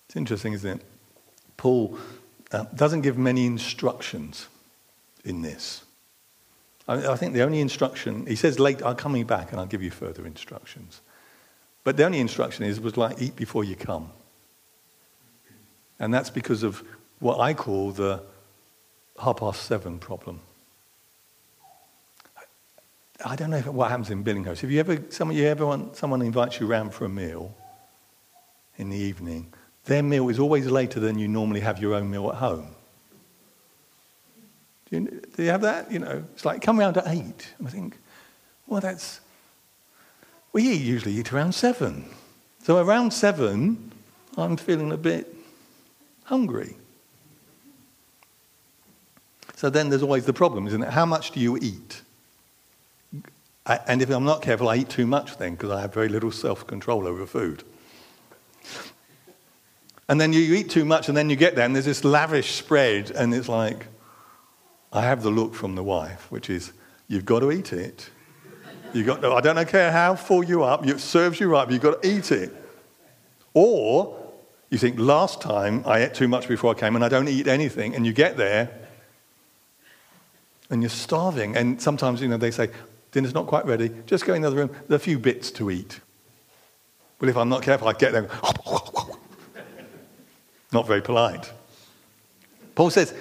It's 0.05 0.15
interesting, 0.15 0.53
isn't 0.53 0.81
it? 0.81 0.87
Paul 1.57 1.97
uh, 2.53 2.65
doesn't 2.75 3.01
give 3.01 3.17
many 3.17 3.47
instructions 3.47 4.49
in 5.25 5.41
this. 5.41 5.85
I, 6.87 7.13
I 7.13 7.17
think 7.17 7.33
the 7.33 7.41
only 7.41 7.63
instruction, 7.63 8.27
he 8.27 8.37
says, 8.37 8.59
late, 8.59 8.83
I'm 8.83 8.97
coming 8.97 9.25
back 9.25 9.53
and 9.53 9.59
I'll 9.59 9.65
give 9.65 9.83
you 9.83 9.91
further 9.91 10.27
instructions. 10.27 11.01
But 11.83 11.97
the 11.97 12.05
only 12.05 12.21
instruction 12.21 12.67
is 12.67 12.79
was 12.79 12.99
like 12.99 13.23
eat 13.23 13.37
before 13.37 13.65
you 13.65 13.75
come. 13.75 14.11
And 15.99 16.13
that's 16.13 16.29
because 16.29 16.63
of 16.63 16.83
what 17.21 17.41
I 17.41 17.55
call 17.55 17.93
the 17.93 18.23
half 19.21 19.39
past 19.39 19.63
seven 19.63 19.99
problem. 19.99 20.41
I 23.25 23.37
don't 23.37 23.51
know 23.51 23.61
what 23.61 23.91
happens 23.91 24.11
in 24.11 24.25
Billingshurst. 24.25 24.61
Have 24.61 24.71
you 24.71 24.81
ever, 24.81 24.99
some 25.09 25.33
you 25.33 25.47
ever 25.47 25.65
want, 25.65 25.97
someone 25.97 26.21
invites 26.21 26.61
you 26.61 26.71
around 26.71 26.93
for 26.93 27.05
a 27.05 27.09
meal 27.09 27.55
in 28.77 28.91
the 28.91 28.97
evening, 28.97 29.53
their 29.85 30.03
meal 30.03 30.29
is 30.29 30.39
always 30.39 30.67
later 30.67 31.01
than 31.01 31.19
you 31.19 31.29
normally 31.29 31.61
have 31.61 31.79
your 31.79 31.95
own 31.95 32.11
meal 32.11 32.29
at 32.31 32.37
home. 32.37 32.75
Do 34.91 34.97
you, 34.97 35.23
do 35.37 35.43
you 35.43 35.51
have 35.51 35.63
that? 35.63 35.91
You 35.91 36.01
know, 36.01 36.25
it's 36.35 36.45
like, 36.45 36.61
come 36.61 36.81
around 36.81 36.97
at 36.97 37.07
eight. 37.07 37.53
And 37.59 37.69
I 37.69 37.71
think, 37.71 37.99
well, 38.67 38.81
that's, 38.81 39.21
we 40.53 40.63
usually 40.73 41.15
eat 41.15 41.33
around 41.33 41.55
seven. 41.55 42.07
So 42.63 42.79
around 42.79 43.13
seven, 43.13 43.93
I'm 44.37 44.57
feeling 44.57 44.91
a 44.93 44.97
bit 44.97 45.35
hungry. 46.25 46.77
So 49.57 49.71
then 49.71 49.89
there's 49.89 50.03
always 50.03 50.27
the 50.27 50.33
problem, 50.33 50.67
isn't 50.67 50.83
it? 50.83 50.91
How 50.91 51.07
much 51.07 51.31
do 51.31 51.41
you 51.41 51.57
eat? 51.57 52.03
I, 53.67 53.81
and 53.87 54.03
if 54.03 54.11
I'm 54.11 54.25
not 54.25 54.43
careful, 54.43 54.69
I 54.69 54.77
eat 54.77 54.91
too 54.91 55.07
much 55.07 55.39
then 55.39 55.55
because 55.55 55.71
I 55.71 55.81
have 55.81 55.95
very 55.95 56.09
little 56.09 56.33
self 56.33 56.67
control 56.67 57.07
over 57.07 57.25
food. 57.25 57.63
And 60.09 60.21
then 60.21 60.33
you 60.35 60.55
eat 60.55 60.69
too 60.69 60.85
much, 60.85 61.09
and 61.09 61.17
then 61.17 61.31
you 61.31 61.37
get 61.37 61.55
there, 61.55 61.65
and 61.65 61.75
there's 61.75 61.87
this 61.87 62.05
lavish 62.05 62.53
spread, 62.53 63.11
and 63.11 63.35
it's 63.35 63.49
like, 63.49 63.87
I 64.93 65.01
have 65.01 65.23
the 65.23 65.31
look 65.31 65.55
from 65.55 65.77
the 65.77 65.83
wife, 65.83 66.31
which 66.31 66.51
is, 66.51 66.75
you've 67.09 67.25
got 67.25 67.41
to 67.41 67.51
eat 67.51 67.73
it, 67.73 68.11
You 68.95 69.03
got, 69.03 69.25
I 69.25 69.41
don't 69.41 69.69
care 69.69 69.91
how 69.91 70.15
full 70.15 70.45
you 70.45 70.63
up, 70.63 70.87
it 70.87 71.01
serves 71.01 71.41
you 71.41 71.49
right, 71.49 71.65
but 71.65 71.73
you've 71.73 71.83
got 71.83 72.01
to 72.01 72.09
eat 72.09 72.31
it. 72.31 72.55
Or 73.53 74.17
you 74.71 74.79
think, 74.79 75.01
last 75.01 75.41
time 75.41 75.83
I 75.85 76.03
ate 76.03 76.15
too 76.15 76.29
much 76.29 76.47
before 76.47 76.71
I 76.71 76.75
came 76.75 76.95
and 76.95 77.05
I 77.05 77.09
don't 77.09 77.27
eat 77.27 77.49
anything, 77.49 77.97
and 77.97 78.07
you 78.07 78.13
get 78.13 78.37
there 78.37 78.71
and 80.71 80.83
you're 80.83 80.89
starving. 80.89 81.57
And 81.57 81.81
sometimes, 81.81 82.21
you 82.21 82.29
know, 82.29 82.37
they 82.37 82.51
say, 82.51 82.71
dinner's 83.13 83.35
not 83.35 83.47
quite 83.47 83.67
ready, 83.67 83.91
just 84.07 84.25
go 84.25 84.35
in 84.35 84.43
the 84.43 84.49
other 84.49 84.57
room, 84.57 84.71
there 84.89 84.95
are 84.95 84.97
a 84.97 84.99
few 84.99 85.19
bits 85.19 85.51
to 85.53 85.71
eat. 85.71 86.01
Well, 87.21 87.31
if 87.31 87.37
I'm 87.37 87.49
not 87.49 87.63
careful, 87.63 87.89
I 87.89 87.93
get 87.93 88.13
there. 88.13 88.23
not 90.73 90.87
very 90.87 91.01
polite. 91.01 91.53
Paul 92.75 92.91
says, 92.91 93.15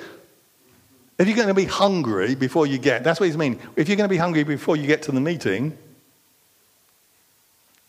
if 1.19 1.27
you're 1.27 1.35
going 1.35 1.47
to 1.47 1.53
be 1.53 1.65
hungry 1.65 2.33
before 2.35 2.65
you 2.65 2.79
get, 2.79 3.03
that's 3.03 3.19
what 3.19 3.27
he's 3.27 3.37
meaning. 3.37 3.59
If 3.75 3.87
you're 3.87 3.97
going 3.97 4.09
to 4.09 4.13
be 4.13 4.17
hungry 4.17 4.43
before 4.43 4.75
you 4.75 4.87
get 4.87 5.03
to 5.03 5.11
the 5.11 5.21
meeting, 5.21 5.77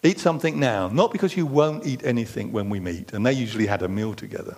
eat 0.02 0.18
something 0.20 0.60
now. 0.60 0.88
Not 0.88 1.10
because 1.10 1.36
you 1.36 1.46
won't 1.46 1.86
eat 1.86 2.04
anything 2.04 2.52
when 2.52 2.68
we 2.68 2.80
meet, 2.80 3.14
and 3.14 3.24
they 3.24 3.32
usually 3.32 3.66
had 3.66 3.82
a 3.82 3.88
meal 3.88 4.12
together. 4.12 4.56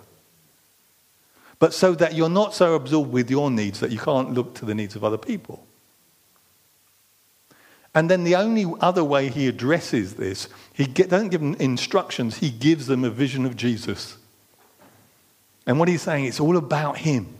But 1.59 1.73
so 1.73 1.95
that 1.95 2.13
you're 2.13 2.29
not 2.29 2.53
so 2.53 2.75
absorbed 2.75 3.11
with 3.11 3.31
your 3.31 3.49
needs 3.49 3.79
that 3.79 3.91
you 3.91 3.97
can't 3.97 4.33
look 4.33 4.53
to 4.55 4.65
the 4.65 4.75
needs 4.75 4.95
of 4.95 5.03
other 5.03 5.17
people. 5.17 5.65
And 7.95 8.11
then 8.11 8.23
the 8.23 8.35
only 8.35 8.65
other 8.79 9.03
way 9.03 9.29
he 9.29 9.47
addresses 9.47 10.15
this, 10.15 10.49
he 10.71 10.85
doesn't 10.85 11.29
give 11.29 11.41
them 11.41 11.55
instructions, 11.55 12.37
he 12.37 12.51
gives 12.51 12.85
them 12.85 13.03
a 13.03 13.09
vision 13.09 13.43
of 13.45 13.55
Jesus. 13.55 14.17
And 15.65 15.79
what 15.79 15.87
he's 15.87 16.03
saying, 16.03 16.25
it's 16.25 16.39
all 16.39 16.57
about 16.57 16.99
him. 16.99 17.33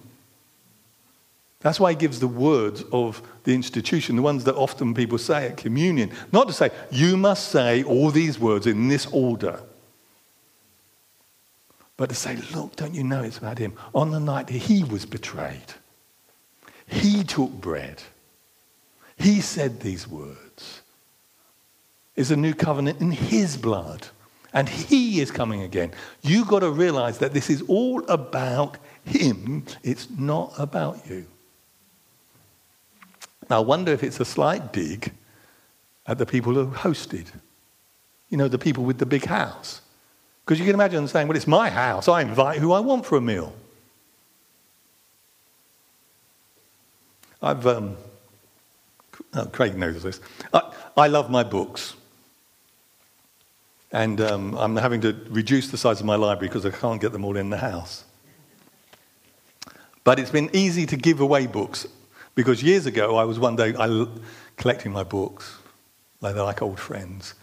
That's 1.59 1.79
why 1.79 1.91
he 1.91 1.97
gives 1.97 2.19
the 2.19 2.27
words 2.27 2.83
of 2.91 3.21
the 3.43 3.53
institution, 3.53 4.15
the 4.15 4.21
ones 4.21 4.43
that 4.45 4.55
often 4.55 4.93
people 4.93 5.17
say 5.17 5.47
at 5.47 5.57
communion. 5.57 6.11
Not 6.31 6.47
to 6.47 6.53
say, 6.53 6.71
you 6.91 7.17
must 7.17 7.49
say 7.49 7.83
all 7.83 8.09
these 8.09 8.39
words 8.39 8.67
in 8.67 8.87
this 8.87 9.05
order. 9.07 9.61
But 11.97 12.09
to 12.09 12.15
say, 12.15 12.37
look, 12.53 12.75
don't 12.75 12.93
you 12.93 13.03
know 13.03 13.23
it's 13.23 13.39
about 13.39 13.57
him? 13.57 13.73
On 13.93 14.11
the 14.11 14.19
night 14.19 14.47
that 14.47 14.53
he 14.53 14.83
was 14.83 15.05
betrayed, 15.05 15.73
he 16.85 17.23
took 17.23 17.51
bread. 17.51 18.03
He 19.17 19.41
said 19.41 19.79
these 19.79 20.07
words. 20.07 20.81
It's 22.15 22.29
a 22.29 22.37
new 22.37 22.53
covenant 22.53 23.01
in 23.01 23.11
his 23.11 23.57
blood. 23.57 24.07
And 24.53 24.69
he 24.69 25.19
is 25.19 25.29
coming 25.29 25.63
again. 25.63 25.91
You've 26.21 26.47
got 26.47 26.59
to 26.59 26.71
realize 26.71 27.17
that 27.17 27.33
this 27.33 27.49
is 27.49 27.63
all 27.67 28.03
about 28.07 28.77
him. 29.03 29.65
It's 29.83 30.07
not 30.09 30.53
about 30.57 31.07
you. 31.09 31.25
Now, 33.49 33.57
I 33.57 33.59
wonder 33.59 33.91
if 33.91 34.03
it's 34.03 34.19
a 34.19 34.25
slight 34.25 34.71
dig 34.71 35.11
at 36.05 36.17
the 36.17 36.25
people 36.25 36.53
who 36.53 36.67
hosted. 36.67 37.27
You 38.29 38.37
know, 38.37 38.47
the 38.47 38.57
people 38.57 38.83
with 38.83 38.97
the 38.97 39.05
big 39.05 39.25
house. 39.25 39.81
Because 40.47 40.59
you 40.59 40.65
can 40.65 40.75
imagine 40.75 41.05
saying, 41.09 41.27
Well, 41.27 41.35
it's 41.35 41.45
my 41.45 41.69
house. 41.69 42.07
I 42.07 42.21
invite 42.21 42.59
who 42.59 42.71
I 42.71 42.79
want 42.79 43.05
for 43.05 43.17
a 43.17 43.21
meal. 43.21 43.53
I've, 47.41 47.67
um, 47.67 47.97
oh, 49.33 49.45
Craig 49.47 49.75
knows 49.75 50.01
this. 50.03 50.21
I, 50.53 50.71
I 50.95 51.07
love 51.07 51.29
my 51.29 51.43
books. 51.43 51.95
And 53.91 54.21
um, 54.21 54.55
I'm 54.57 54.77
having 54.77 55.01
to 55.01 55.17
reduce 55.29 55.67
the 55.67 55.77
size 55.77 55.99
of 55.99 56.05
my 56.05 56.15
library 56.15 56.47
because 56.47 56.65
I 56.65 56.71
can't 56.71 57.01
get 57.01 57.11
them 57.11 57.25
all 57.25 57.35
in 57.35 57.49
the 57.49 57.57
house. 57.57 58.05
But 60.05 60.17
it's 60.17 60.31
been 60.31 60.49
easy 60.53 60.85
to 60.85 60.95
give 60.95 61.19
away 61.19 61.47
books 61.47 61.87
because 62.35 62.63
years 62.63 62.85
ago, 62.85 63.17
I 63.17 63.25
was 63.25 63.37
one 63.37 63.57
day 63.57 63.75
I, 63.77 64.07
collecting 64.55 64.93
my 64.93 65.03
books, 65.03 65.57
they're 66.21 66.33
like 66.33 66.61
old 66.61 66.79
friends. 66.79 67.33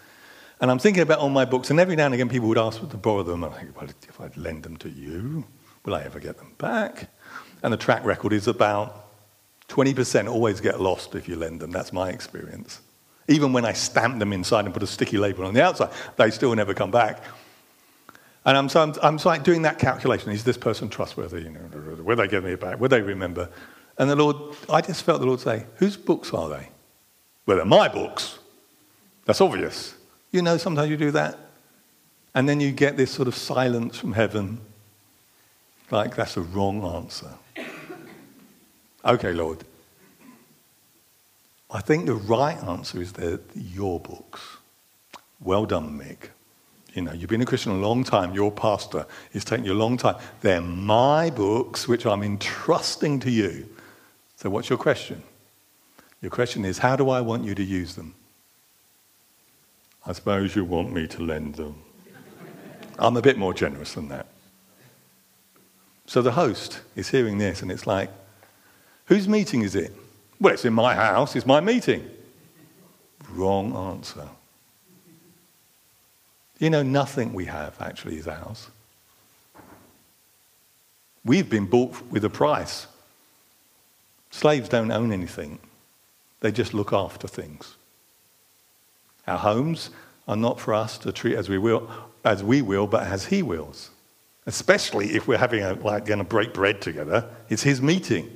And 0.65 0.71
I'm 0.71 0.79
thinking 0.79 1.03
about 1.03 1.19
all 1.19 1.29
my 1.29 1.45
books, 1.45 1.69
and 1.69 1.79
every 1.79 1.95
now 1.95 2.07
and 2.07 2.15
again 2.15 2.31
people 2.31 2.49
would 2.49 2.57
ask 2.57 2.81
to 2.81 2.97
borrow 2.97 3.23
them. 3.23 3.45
And 3.45 3.53
I 3.53 3.59
think, 3.59 3.79
well, 3.79 3.87
if 4.09 4.19
I 4.19 4.31
lend 4.35 4.63
them 4.63 4.79
to 4.79 4.89
you, 4.89 5.45
will 5.85 5.95
I 5.95 6.01
ever 6.05 6.19
get 6.19 6.39
them 6.39 6.55
back? 6.57 7.11
And 7.63 7.71
the 7.71 7.77
track 7.77 8.03
record 8.03 8.33
is 8.33 8.49
about 8.49 9.11
20% 9.69 10.27
always 10.27 10.63
get 10.63 10.81
lost 10.81 11.15
if 11.17 11.29
you 11.29 11.37
lend 11.37 11.61
them. 11.61 11.71
That's 11.71 11.93
my 11.93 12.09
experience. 12.09 12.81
Even 13.29 13.53
when 13.53 13.67
I 13.67 13.75
stamp 13.75 14.19
them 14.19 14.33
inside 14.33 14.65
and 14.65 14.73
put 14.73 14.83
a 14.83 14.87
sticky 14.87 15.19
label 15.19 15.45
on 15.45 15.53
the 15.53 15.63
outside, 15.63 15.91
they 16.17 16.31
still 16.31 16.55
never 16.55 16.73
come 16.73 16.91
back. 16.91 17.23
And 18.47 18.57
I'm, 18.57 18.71
so 18.71 18.81
I'm, 18.81 18.95
I'm 19.03 19.19
like 19.19 19.43
doing 19.43 19.61
that 19.63 19.79
calculation. 19.79 20.33
Is 20.33 20.45
this 20.45 20.57
person 20.57 20.89
trustworthy? 20.89 21.43
You 21.43 21.51
know, 21.51 22.03
will 22.03 22.17
they 22.17 22.27
give 22.27 22.43
me 22.43 22.53
it 22.53 22.61
back? 22.61 22.81
Will 22.81 22.89
they 22.89 23.03
remember? 23.03 23.51
And 23.99 24.09
the 24.09 24.17
Lord, 24.17 24.57
I 24.71 24.81
just 24.81 25.03
felt 25.03 25.21
the 25.21 25.27
Lord 25.27 25.41
say, 25.41 25.67
Whose 25.77 25.99
books 25.99 26.33
are 26.33 26.49
they? 26.49 26.71
Well, 27.45 27.59
they're 27.59 27.67
my 27.67 27.87
books. 27.89 28.39
That's 29.27 29.43
obvious. 29.43 29.97
You 30.35 30.43
know, 30.43 30.57
sometimes 30.57 30.91
you 30.91 30.97
do 30.97 31.13
that. 31.13 31.39
And 32.35 32.49
then 32.49 32.59
you 32.59 32.73
get 32.73 32.97
this 32.97 33.13
sort 33.13 33.29
of 33.29 33.37
silence 33.37 33.97
from 33.97 34.15
heaven, 34.15 34.61
like 35.93 36.17
that's 36.17 36.37
a 36.37 36.41
wrong 36.41 36.83
answer. 36.83 37.31
okay, 39.05 39.33
Lord. 39.33 39.63
I 41.71 41.81
think 41.81 42.07
the 42.07 42.17
right 42.17 42.61
answer 42.65 43.01
is 43.01 43.13
they're 43.13 43.39
your 43.55 44.01
books. 44.01 44.41
Well 45.41 45.67
done, 45.67 45.97
Mick. 45.97 46.31
You 46.95 47.03
know, 47.03 47.13
you've 47.13 47.31
been 47.31 47.43
a 47.43 47.47
Christian 47.47 47.71
a 47.71 47.77
long 47.77 48.03
time. 48.03 48.35
Your 48.35 48.51
pastor. 48.51 49.07
It's 49.33 49.45
taken 49.45 49.65
you 49.65 49.73
a 49.73 49.75
long 49.75 49.97
time. 49.97 50.17
They're 50.41 50.61
my 50.61 51.31
books, 51.31 51.87
which 51.87 52.07
I'm 52.07 52.25
entrusting 52.25 53.21
to 53.21 53.31
you. 53.31 53.69
So, 54.35 54.51
what's 54.51 54.69
your 54.69 54.79
question? 54.79 55.23
Your 56.21 56.33
question 56.33 56.65
is, 56.65 56.79
how 56.79 56.97
do 56.97 57.09
I 57.09 57.21
want 57.21 57.45
you 57.45 57.55
to 57.55 57.63
use 57.63 57.95
them? 57.95 58.17
I 60.07 60.13
suppose 60.13 60.55
you 60.55 60.65
want 60.65 60.93
me 60.93 61.07
to 61.09 61.23
lend 61.23 61.55
them. 61.55 61.77
I'm 62.99 63.17
a 63.17 63.23
bit 63.23 63.39
more 63.39 63.55
generous 63.55 63.95
than 63.95 64.09
that. 64.09 64.27
So 66.07 66.21
the 66.21 66.33
host 66.33 66.81
is 66.95 67.09
hearing 67.09 67.39
this 67.39 67.63
and 67.63 67.73
it's 67.73 67.87
like, 67.87 68.11
whose 69.07 69.27
meeting 69.27 69.63
is 69.63 69.75
it? 69.75 69.93
Well, 70.41 70.53
it's 70.53 70.65
in 70.65 70.75
my 70.75 70.95
house, 70.95 71.35
it's 71.35 71.47
my 71.47 71.61
meeting. 71.61 72.09
Wrong 73.31 73.75
answer. 73.75 74.29
You 76.59 76.71
know, 76.71 76.83
nothing 76.83 77.33
we 77.33 77.47
have 77.47 77.81
actually 77.81 78.19
is 78.19 78.29
ours. 78.29 78.69
We've 81.25 81.49
been 81.49 81.67
bought 81.67 82.01
with 82.11 82.25
a 82.25 82.31
price. 82.31 82.87
Slaves 84.31 84.69
don't 84.69 84.91
own 84.91 85.13
anything, 85.13 85.59
they 86.41 86.53
just 86.53 86.75
look 86.75 86.93
after 86.93 87.27
things. 87.27 87.77
Our 89.27 89.39
homes 89.39 89.91
are 90.29 90.37
not 90.37 90.61
for 90.61 90.75
us 90.75 90.99
to 90.99 91.13
treat 91.13 91.37
as 91.37 91.49
we 91.49 91.59
will, 91.59 91.89
as 92.25 92.43
we 92.43 92.63
will, 92.63 92.87
but 92.87 93.07
as 93.07 93.27
He 93.27 93.43
wills. 93.43 93.91
Especially 94.47 95.15
if 95.15 95.27
we're 95.27 95.39
having 95.39 95.63
a, 95.63 95.75
like 95.75 96.07
going 96.07 96.19
to 96.19 96.25
break 96.25 96.53
bread 96.53 96.81
together, 96.81 97.29
it's 97.49 97.63
His 97.63 97.81
meeting. 97.81 98.31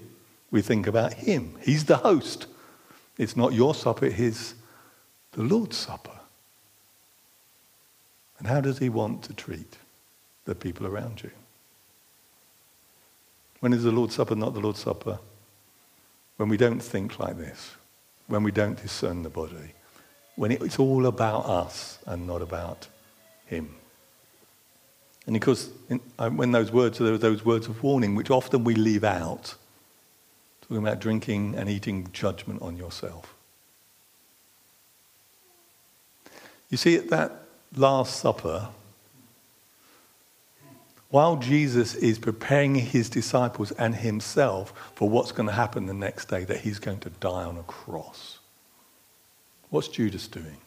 We 0.50 0.62
think 0.62 0.86
about 0.86 1.12
Him. 1.12 1.56
He's 1.60 1.84
the 1.84 1.96
host. 1.96 2.46
It's 3.18 3.36
not 3.36 3.52
your 3.52 3.74
supper; 3.74 4.06
it's 4.06 4.54
the 5.32 5.42
Lord's 5.42 5.76
supper. 5.76 6.18
And 8.38 8.46
how 8.46 8.60
does 8.60 8.78
He 8.78 8.88
want 8.88 9.24
to 9.24 9.34
treat 9.34 9.76
the 10.44 10.54
people 10.54 10.86
around 10.86 11.22
you? 11.22 11.30
When 13.60 13.72
is 13.72 13.82
the 13.82 13.90
Lord's 13.90 14.14
Supper 14.14 14.36
not 14.36 14.54
the 14.54 14.60
Lord's 14.60 14.80
Supper? 14.80 15.18
when 16.38 16.48
we 16.48 16.56
don't 16.56 16.80
think 16.80 17.18
like 17.18 17.36
this, 17.36 17.74
when 18.28 18.42
we 18.42 18.52
don't 18.52 18.80
discern 18.80 19.22
the 19.22 19.28
body, 19.28 19.74
when 20.38 20.52
it's 20.52 20.78
all 20.78 21.06
about 21.06 21.46
us 21.46 21.98
and 22.06 22.24
not 22.24 22.42
about 22.42 22.86
Him. 23.46 23.74
And 25.26 25.34
of 25.34 25.42
course, 25.42 25.68
in, 25.90 25.98
when 26.36 26.52
those 26.52 26.70
words, 26.70 26.98
there 26.98 27.12
are 27.12 27.18
those 27.18 27.44
words 27.44 27.66
of 27.66 27.82
warning, 27.82 28.14
which 28.14 28.30
often 28.30 28.62
we 28.62 28.76
leave 28.76 29.02
out, 29.02 29.56
talking 30.62 30.76
about 30.76 31.00
drinking 31.00 31.56
and 31.56 31.68
eating 31.68 32.08
judgment 32.12 32.62
on 32.62 32.76
yourself. 32.76 33.34
You 36.70 36.76
see, 36.76 36.94
at 36.94 37.10
that 37.10 37.32
Last 37.74 38.20
Supper, 38.20 38.68
while 41.10 41.36
Jesus 41.36 41.96
is 41.96 42.16
preparing 42.20 42.76
his 42.76 43.10
disciples 43.10 43.72
and 43.72 43.96
himself 43.96 44.72
for 44.94 45.08
what's 45.08 45.32
going 45.32 45.48
to 45.48 45.54
happen 45.54 45.86
the 45.86 45.94
next 45.94 46.28
day, 46.28 46.44
that 46.44 46.60
he's 46.60 46.78
going 46.78 47.00
to 47.00 47.10
die 47.10 47.44
on 47.44 47.56
a 47.56 47.64
cross. 47.64 48.37
What's 49.70 49.88
Judas 49.88 50.28
doing? 50.28 50.58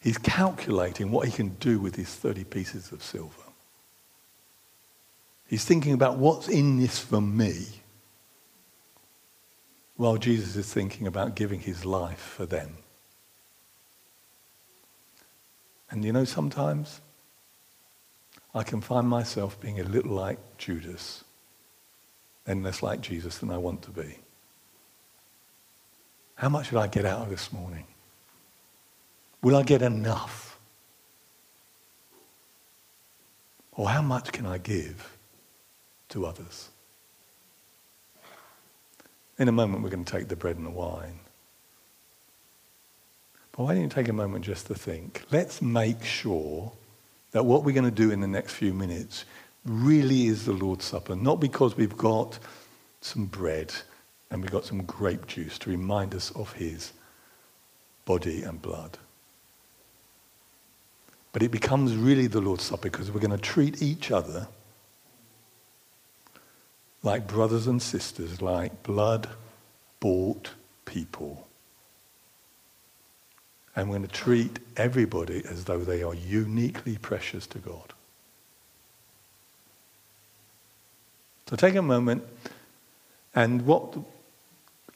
He's 0.00 0.18
calculating 0.18 1.10
what 1.10 1.26
he 1.26 1.32
can 1.32 1.50
do 1.60 1.78
with 1.78 1.96
his 1.96 2.08
30 2.08 2.44
pieces 2.44 2.92
of 2.92 3.02
silver. 3.02 3.32
He's 5.46 5.64
thinking 5.64 5.92
about 5.92 6.18
what's 6.18 6.48
in 6.48 6.78
this 6.78 6.98
for 6.98 7.20
me, 7.20 7.66
while 9.96 10.16
Jesus 10.16 10.56
is 10.56 10.72
thinking 10.72 11.06
about 11.06 11.34
giving 11.36 11.60
his 11.60 11.84
life 11.84 12.18
for 12.18 12.44
them. 12.44 12.74
And 15.90 16.04
you 16.04 16.12
know, 16.12 16.24
sometimes 16.24 17.00
I 18.54 18.62
can 18.62 18.80
find 18.80 19.08
myself 19.08 19.60
being 19.60 19.80
a 19.80 19.84
little 19.84 20.12
like 20.12 20.38
Judas 20.58 21.24
and 22.46 22.62
less 22.62 22.82
like 22.82 23.00
Jesus 23.00 23.38
than 23.38 23.50
I 23.50 23.58
want 23.58 23.82
to 23.82 23.90
be. 23.90 24.18
How 26.36 26.48
much 26.48 26.72
will 26.72 26.80
I 26.80 26.86
get 26.86 27.04
out 27.04 27.22
of 27.22 27.30
this 27.30 27.52
morning? 27.52 27.84
Will 29.42 29.56
I 29.56 29.62
get 29.62 29.82
enough? 29.82 30.58
Or 33.72 33.88
how 33.88 34.02
much 34.02 34.32
can 34.32 34.46
I 34.46 34.58
give 34.58 35.16
to 36.10 36.26
others? 36.26 36.68
In 39.38 39.48
a 39.48 39.52
moment, 39.52 39.82
we're 39.82 39.90
going 39.90 40.04
to 40.04 40.12
take 40.12 40.28
the 40.28 40.36
bread 40.36 40.56
and 40.56 40.66
the 40.66 40.70
wine. 40.70 41.18
But 43.52 43.64
why 43.64 43.74
don't 43.74 43.82
you 43.84 43.88
take 43.88 44.08
a 44.08 44.12
moment 44.12 44.44
just 44.44 44.66
to 44.68 44.74
think? 44.74 45.24
Let's 45.30 45.60
make 45.60 46.04
sure 46.04 46.72
that 47.32 47.44
what 47.44 47.64
we're 47.64 47.74
going 47.74 47.84
to 47.84 47.90
do 47.90 48.10
in 48.10 48.20
the 48.20 48.28
next 48.28 48.52
few 48.52 48.72
minutes 48.72 49.24
really 49.64 50.26
is 50.26 50.44
the 50.44 50.52
Lord's 50.52 50.84
Supper, 50.84 51.16
not 51.16 51.40
because 51.40 51.76
we've 51.76 51.96
got 51.96 52.38
some 53.00 53.26
bread 53.26 53.72
and 54.30 54.42
we've 54.42 54.50
got 54.50 54.64
some 54.64 54.82
grape 54.84 55.26
juice 55.26 55.58
to 55.60 55.70
remind 55.70 56.14
us 56.14 56.30
of 56.32 56.52
his 56.54 56.92
body 58.04 58.42
and 58.42 58.60
blood. 58.60 58.98
But 61.32 61.42
it 61.42 61.50
becomes 61.50 61.96
really 61.96 62.26
the 62.26 62.40
Lord's 62.40 62.64
Supper 62.64 62.82
because 62.82 63.10
we're 63.10 63.20
going 63.20 63.30
to 63.30 63.38
treat 63.38 63.82
each 63.82 64.10
other 64.10 64.48
like 67.02 67.26
brothers 67.26 67.66
and 67.66 67.82
sisters, 67.82 68.40
like 68.40 68.82
blood 68.82 69.28
bought 70.00 70.50
people. 70.84 71.46
And 73.76 73.88
we're 73.88 73.98
going 73.98 74.08
to 74.08 74.14
treat 74.14 74.58
everybody 74.76 75.42
as 75.48 75.64
though 75.64 75.78
they 75.78 76.02
are 76.02 76.14
uniquely 76.14 76.96
precious 76.96 77.46
to 77.48 77.58
God. 77.58 77.92
So 81.48 81.56
take 81.56 81.74
a 81.74 81.82
moment, 81.82 82.24
and 83.34 83.66
what 83.66 83.98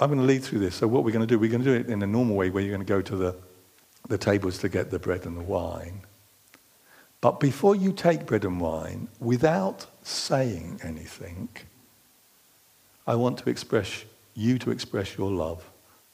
I'm 0.00 0.08
going 0.10 0.20
to 0.20 0.26
lead 0.26 0.44
through 0.44 0.60
this. 0.60 0.76
So 0.76 0.86
what 0.86 1.04
we're 1.04 1.12
going 1.12 1.26
to 1.26 1.32
do, 1.32 1.38
we're 1.38 1.50
going 1.50 1.64
to 1.64 1.74
do 1.74 1.80
it 1.80 1.90
in 1.92 2.02
a 2.02 2.06
normal 2.06 2.36
way, 2.36 2.50
where 2.50 2.62
you're 2.62 2.74
going 2.74 2.86
to 2.86 2.92
go 2.92 3.02
to 3.02 3.16
the, 3.16 3.36
the 4.08 4.18
tables 4.18 4.58
to 4.58 4.68
get 4.68 4.90
the 4.90 4.98
bread 4.98 5.26
and 5.26 5.36
the 5.36 5.42
wine. 5.42 6.02
But 7.20 7.40
before 7.40 7.74
you 7.74 7.92
take 7.92 8.26
bread 8.26 8.44
and 8.44 8.60
wine, 8.60 9.08
without 9.18 9.86
saying 10.04 10.80
anything, 10.84 11.48
I 13.06 13.16
want 13.16 13.38
to 13.38 13.50
express 13.50 14.04
you 14.34 14.58
to 14.60 14.70
express 14.70 15.18
your 15.18 15.30
love 15.30 15.64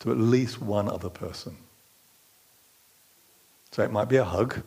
to 0.00 0.10
at 0.10 0.16
least 0.16 0.62
one 0.62 0.88
other 0.88 1.10
person. 1.10 1.56
So 3.70 3.82
it 3.82 3.90
might 3.90 4.08
be 4.08 4.16
a 4.16 4.24
hug. 4.24 4.62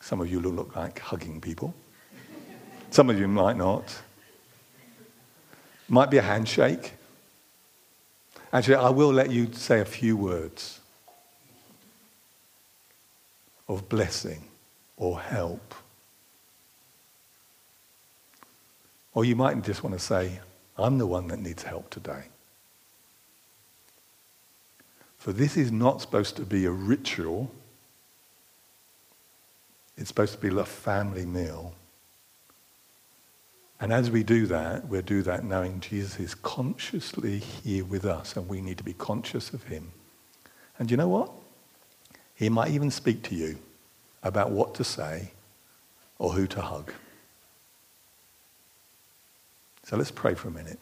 Some 0.00 0.20
of 0.20 0.30
you 0.30 0.40
look 0.40 0.74
like 0.74 0.98
hugging 0.98 1.40
people. 1.40 1.74
Some 2.90 3.10
of 3.10 3.18
you 3.18 3.28
might 3.28 3.56
not. 3.56 3.84
Might 5.88 6.10
be 6.10 6.16
a 6.16 6.22
handshake. 6.22 6.94
Actually, 8.52 8.76
I 8.76 8.90
will 8.90 9.12
let 9.12 9.30
you 9.30 9.52
say 9.52 9.80
a 9.80 9.84
few 9.84 10.16
words 10.16 10.80
of 13.68 13.88
blessing 13.88 14.42
or 14.96 15.20
help. 15.20 15.74
Or 19.14 19.24
you 19.24 19.36
might 19.36 19.62
just 19.62 19.84
want 19.84 19.94
to 19.94 20.04
say, 20.04 20.40
I'm 20.76 20.98
the 20.98 21.06
one 21.06 21.28
that 21.28 21.38
needs 21.38 21.62
help 21.62 21.90
today. 21.90 22.24
For 25.18 25.32
this 25.32 25.56
is 25.56 25.70
not 25.70 26.00
supposed 26.00 26.36
to 26.36 26.42
be 26.42 26.64
a 26.64 26.70
ritual. 26.70 27.50
It's 29.96 30.08
supposed 30.08 30.32
to 30.32 30.40
be 30.40 30.48
a 30.48 30.64
family 30.64 31.26
meal. 31.26 31.74
And 33.80 33.94
as 33.94 34.10
we 34.10 34.22
do 34.22 34.46
that, 34.46 34.88
we'll 34.88 35.00
do 35.00 35.22
that 35.22 35.42
knowing 35.42 35.80
Jesus 35.80 36.20
is 36.20 36.34
consciously 36.34 37.38
here 37.38 37.84
with 37.84 38.04
us 38.04 38.36
and 38.36 38.46
we 38.46 38.60
need 38.60 38.76
to 38.76 38.84
be 38.84 38.92
conscious 38.92 39.54
of 39.54 39.64
him. 39.64 39.90
And 40.78 40.90
you 40.90 40.98
know 40.98 41.08
what? 41.08 41.30
He 42.34 42.50
might 42.50 42.70
even 42.70 42.90
speak 42.90 43.22
to 43.24 43.34
you 43.34 43.58
about 44.22 44.50
what 44.50 44.74
to 44.74 44.84
say 44.84 45.32
or 46.18 46.34
who 46.34 46.46
to 46.48 46.60
hug. 46.60 46.92
So 49.84 49.96
let's 49.96 50.10
pray 50.10 50.34
for 50.34 50.48
a 50.48 50.50
minute. 50.50 50.78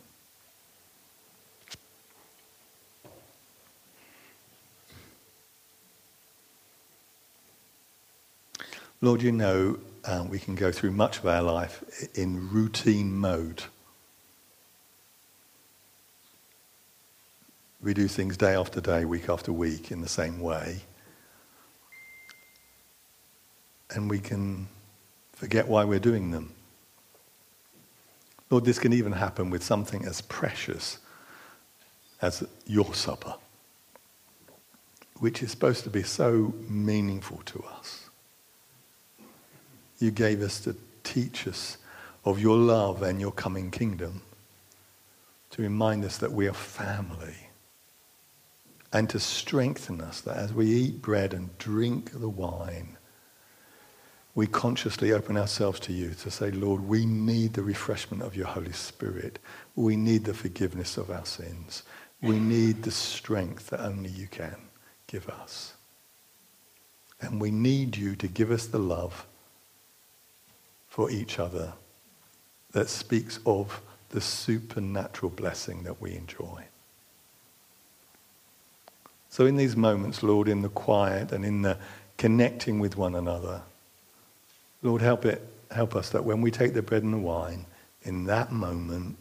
Lord, 9.00 9.22
you 9.22 9.30
know 9.30 9.78
um, 10.08 10.30
we 10.30 10.38
can 10.38 10.54
go 10.54 10.72
through 10.72 10.92
much 10.92 11.18
of 11.18 11.26
our 11.26 11.42
life 11.42 11.84
in 12.14 12.50
routine 12.50 13.12
mode. 13.12 13.64
We 17.82 17.92
do 17.92 18.08
things 18.08 18.38
day 18.38 18.54
after 18.54 18.80
day, 18.80 19.04
week 19.04 19.28
after 19.28 19.52
week 19.52 19.92
in 19.92 20.00
the 20.00 20.08
same 20.08 20.40
way. 20.40 20.80
And 23.90 24.08
we 24.08 24.18
can 24.18 24.68
forget 25.34 25.68
why 25.68 25.84
we're 25.84 25.98
doing 25.98 26.30
them. 26.30 26.54
Lord, 28.48 28.64
this 28.64 28.78
can 28.78 28.94
even 28.94 29.12
happen 29.12 29.50
with 29.50 29.62
something 29.62 30.06
as 30.06 30.22
precious 30.22 30.98
as 32.22 32.44
your 32.66 32.94
supper, 32.94 33.34
which 35.18 35.42
is 35.42 35.50
supposed 35.50 35.84
to 35.84 35.90
be 35.90 36.02
so 36.02 36.54
meaningful 36.66 37.42
to 37.44 37.62
us 37.78 38.07
you 39.98 40.10
gave 40.10 40.42
us 40.42 40.60
to 40.60 40.76
teach 41.04 41.46
us 41.46 41.78
of 42.24 42.40
your 42.40 42.56
love 42.56 43.02
and 43.02 43.20
your 43.20 43.32
coming 43.32 43.70
kingdom, 43.70 44.22
to 45.50 45.62
remind 45.62 46.04
us 46.04 46.18
that 46.18 46.32
we 46.32 46.46
are 46.46 46.54
family, 46.54 47.48
and 48.92 49.08
to 49.10 49.20
strengthen 49.20 50.00
us 50.00 50.20
that 50.22 50.36
as 50.36 50.52
we 50.52 50.66
eat 50.66 51.02
bread 51.02 51.34
and 51.34 51.56
drink 51.58 52.12
the 52.12 52.28
wine, 52.28 52.96
we 54.34 54.46
consciously 54.46 55.12
open 55.12 55.36
ourselves 55.36 55.80
to 55.80 55.92
you 55.92 56.10
to 56.10 56.30
say, 56.30 56.52
Lord, 56.52 56.86
we 56.86 57.04
need 57.04 57.54
the 57.54 57.62
refreshment 57.62 58.22
of 58.22 58.36
your 58.36 58.46
Holy 58.46 58.72
Spirit. 58.72 59.40
We 59.74 59.96
need 59.96 60.24
the 60.24 60.32
forgiveness 60.32 60.96
of 60.96 61.10
our 61.10 61.24
sins. 61.24 61.82
We 62.22 62.38
need 62.38 62.84
the 62.84 62.92
strength 62.92 63.70
that 63.70 63.80
only 63.80 64.10
you 64.10 64.28
can 64.28 64.54
give 65.08 65.28
us. 65.28 65.74
And 67.20 67.40
we 67.40 67.50
need 67.50 67.96
you 67.96 68.14
to 68.14 68.28
give 68.28 68.52
us 68.52 68.66
the 68.66 68.78
love 68.78 69.26
for 70.98 71.12
each 71.12 71.38
other 71.38 71.72
that 72.72 72.88
speaks 72.88 73.38
of 73.46 73.80
the 74.08 74.20
supernatural 74.20 75.30
blessing 75.30 75.84
that 75.84 76.02
we 76.02 76.12
enjoy. 76.16 76.64
So, 79.30 79.46
in 79.46 79.54
these 79.54 79.76
moments, 79.76 80.24
Lord, 80.24 80.48
in 80.48 80.62
the 80.62 80.68
quiet 80.68 81.30
and 81.30 81.44
in 81.44 81.62
the 81.62 81.78
connecting 82.16 82.80
with 82.80 82.96
one 82.96 83.14
another, 83.14 83.62
Lord, 84.82 85.00
help 85.00 85.24
it, 85.24 85.40
help 85.70 85.94
us 85.94 86.10
that 86.10 86.24
when 86.24 86.40
we 86.40 86.50
take 86.50 86.74
the 86.74 86.82
bread 86.82 87.04
and 87.04 87.14
the 87.14 87.18
wine, 87.18 87.66
in 88.02 88.24
that 88.24 88.50
moment, 88.50 89.18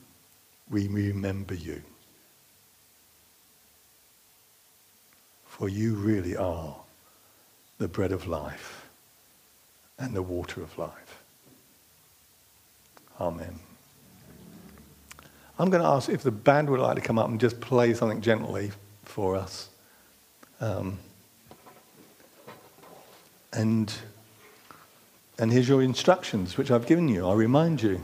we 0.72 0.88
remember 0.88 1.54
you. 1.54 1.84
For 5.46 5.70
you 5.70 5.94
really 5.94 6.36
are 6.36 6.76
the 7.78 7.88
bread 7.88 8.12
of 8.12 8.26
life 8.26 8.90
and 10.00 10.16
the 10.16 10.24
water 10.24 10.64
of 10.64 10.76
life. 10.80 11.07
Amen. 13.20 13.60
I'm 15.60 15.72
going 15.72 15.82
to 15.82 15.90
ask 15.90 16.08
if 16.08 16.22
the 16.22 16.32
band 16.32 16.70
would 16.70 16.80
like 16.80 16.96
to 16.96 17.02
come 17.02 17.18
up 17.18 17.30
and 17.30 17.40
just 17.40 17.60
play 17.60 17.94
something 17.94 18.22
gently 18.22 18.72
for 19.04 19.36
us. 19.36 19.70
Um, 20.62 21.00
and, 23.54 23.92
and 25.40 25.52
here's 25.52 25.68
your 25.68 25.82
instructions, 25.82 26.58
which 26.58 26.70
I've 26.70 26.86
given 26.86 27.10
you. 27.10 27.28
I 27.28 27.34
remind 27.34 27.82
you 27.82 28.02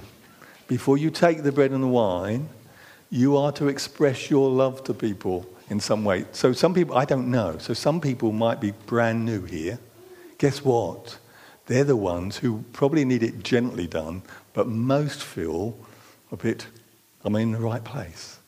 before 0.68 0.98
you 0.98 1.12
take 1.12 1.44
the 1.44 1.52
bread 1.52 1.72
and 1.72 1.84
the 1.84 1.88
wine, 1.88 2.50
you 3.12 3.38
are 3.38 3.52
to 3.52 3.68
express 3.68 4.32
your 4.32 4.50
love 4.50 4.84
to 4.86 4.94
people 4.94 5.46
in 5.70 5.80
some 5.80 6.04
way. 6.04 6.26
So, 6.32 6.54
some 6.54 6.74
people, 6.74 6.98
I 6.98 7.06
don't 7.06 7.30
know, 7.30 7.60
so 7.60 7.76
some 7.76 8.02
people 8.02 8.32
might 8.32 8.60
be 8.60 8.72
brand 8.72 9.26
new 9.26 9.44
here. 9.44 9.78
Guess 10.40 10.66
what? 10.66 11.20
They're 11.68 11.84
the 11.84 11.96
ones 11.96 12.38
who 12.38 12.64
probably 12.74 13.06
need 13.06 13.24
it 13.24 13.44
gently 13.44 13.88
done, 13.88 14.24
but 14.54 14.68
most 14.68 15.24
feel 15.24 15.78
a 16.32 16.38
bit, 16.38 16.68
I'm 17.24 17.36
in 17.36 17.54
the 17.54 17.60
right 17.60 17.84
place? 17.84 18.40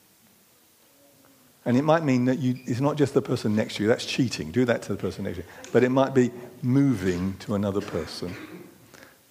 And 1.64 1.78
it 1.78 1.84
might 1.84 2.04
mean 2.04 2.26
that 2.26 2.40
you, 2.40 2.60
it's 2.66 2.82
not 2.82 2.96
just 2.96 3.14
the 3.14 3.22
person 3.22 3.56
next 3.56 3.76
to 3.76 3.84
you, 3.84 3.90
that's 3.90 4.06
cheating. 4.06 4.52
Do 4.52 4.66
that 4.66 4.84
to 4.84 4.90
the 4.90 4.98
person 4.98 5.24
next 5.24 5.38
to 5.38 5.44
you. 5.44 5.50
But 5.72 5.84
it 5.84 5.90
might 5.90 6.14
be 6.14 6.32
moving 6.62 7.38
to 7.40 7.56
another 7.56 7.82
person. 7.82 8.36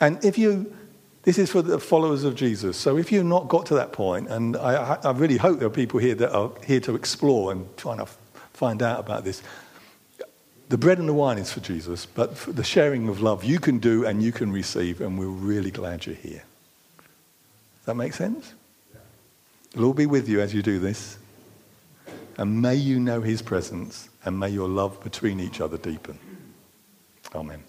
And 0.00 0.24
if 0.24 0.36
you, 0.36 0.74
this 1.22 1.38
is 1.38 1.50
for 1.50 1.62
the 1.62 1.78
followers 1.78 2.24
of 2.24 2.34
Jesus. 2.34 2.76
So 2.76 2.96
if 2.96 3.12
you've 3.12 3.24
not 3.24 3.48
got 3.48 3.66
to 3.66 3.74
that 3.74 3.92
point, 3.92 4.28
and 4.28 4.56
I, 4.56 4.98
I 5.04 5.12
really 5.12 5.36
hope 5.36 5.58
there 5.58 5.68
are 5.68 5.70
people 5.70 6.00
here 6.00 6.16
that 6.16 6.32
are 6.32 6.50
here 6.66 6.80
to 6.80 6.96
explore 6.96 7.52
and 7.52 7.68
trying 7.76 7.98
to 7.98 8.06
find 8.52 8.82
out 8.82 8.98
about 8.98 9.24
this. 9.24 9.42
The 10.68 10.78
bread 10.78 10.98
and 10.98 11.08
the 11.08 11.14
wine 11.14 11.38
is 11.38 11.52
for 11.52 11.60
Jesus, 11.60 12.06
but 12.06 12.36
for 12.36 12.52
the 12.52 12.64
sharing 12.64 13.08
of 13.08 13.20
love 13.20 13.44
you 13.44 13.58
can 13.58 13.78
do 13.78 14.06
and 14.06 14.22
you 14.22 14.32
can 14.32 14.50
receive, 14.50 15.00
and 15.00 15.18
we're 15.18 15.26
really 15.26 15.70
glad 15.70 16.06
you're 16.06 16.14
here. 16.14 16.42
Does 16.98 17.86
that 17.86 17.94
make 17.96 18.14
sense? 18.14 18.54
Lord 19.74 19.96
be 19.96 20.06
with 20.06 20.28
you 20.28 20.40
as 20.40 20.54
you 20.54 20.62
do 20.62 20.78
this. 20.78 21.18
And 22.38 22.62
may 22.62 22.74
you 22.74 22.98
know 22.98 23.20
his 23.20 23.42
presence 23.42 24.08
and 24.24 24.38
may 24.38 24.48
your 24.48 24.68
love 24.68 25.02
between 25.02 25.38
each 25.38 25.60
other 25.60 25.76
deepen. 25.76 26.18
Amen. 27.34 27.62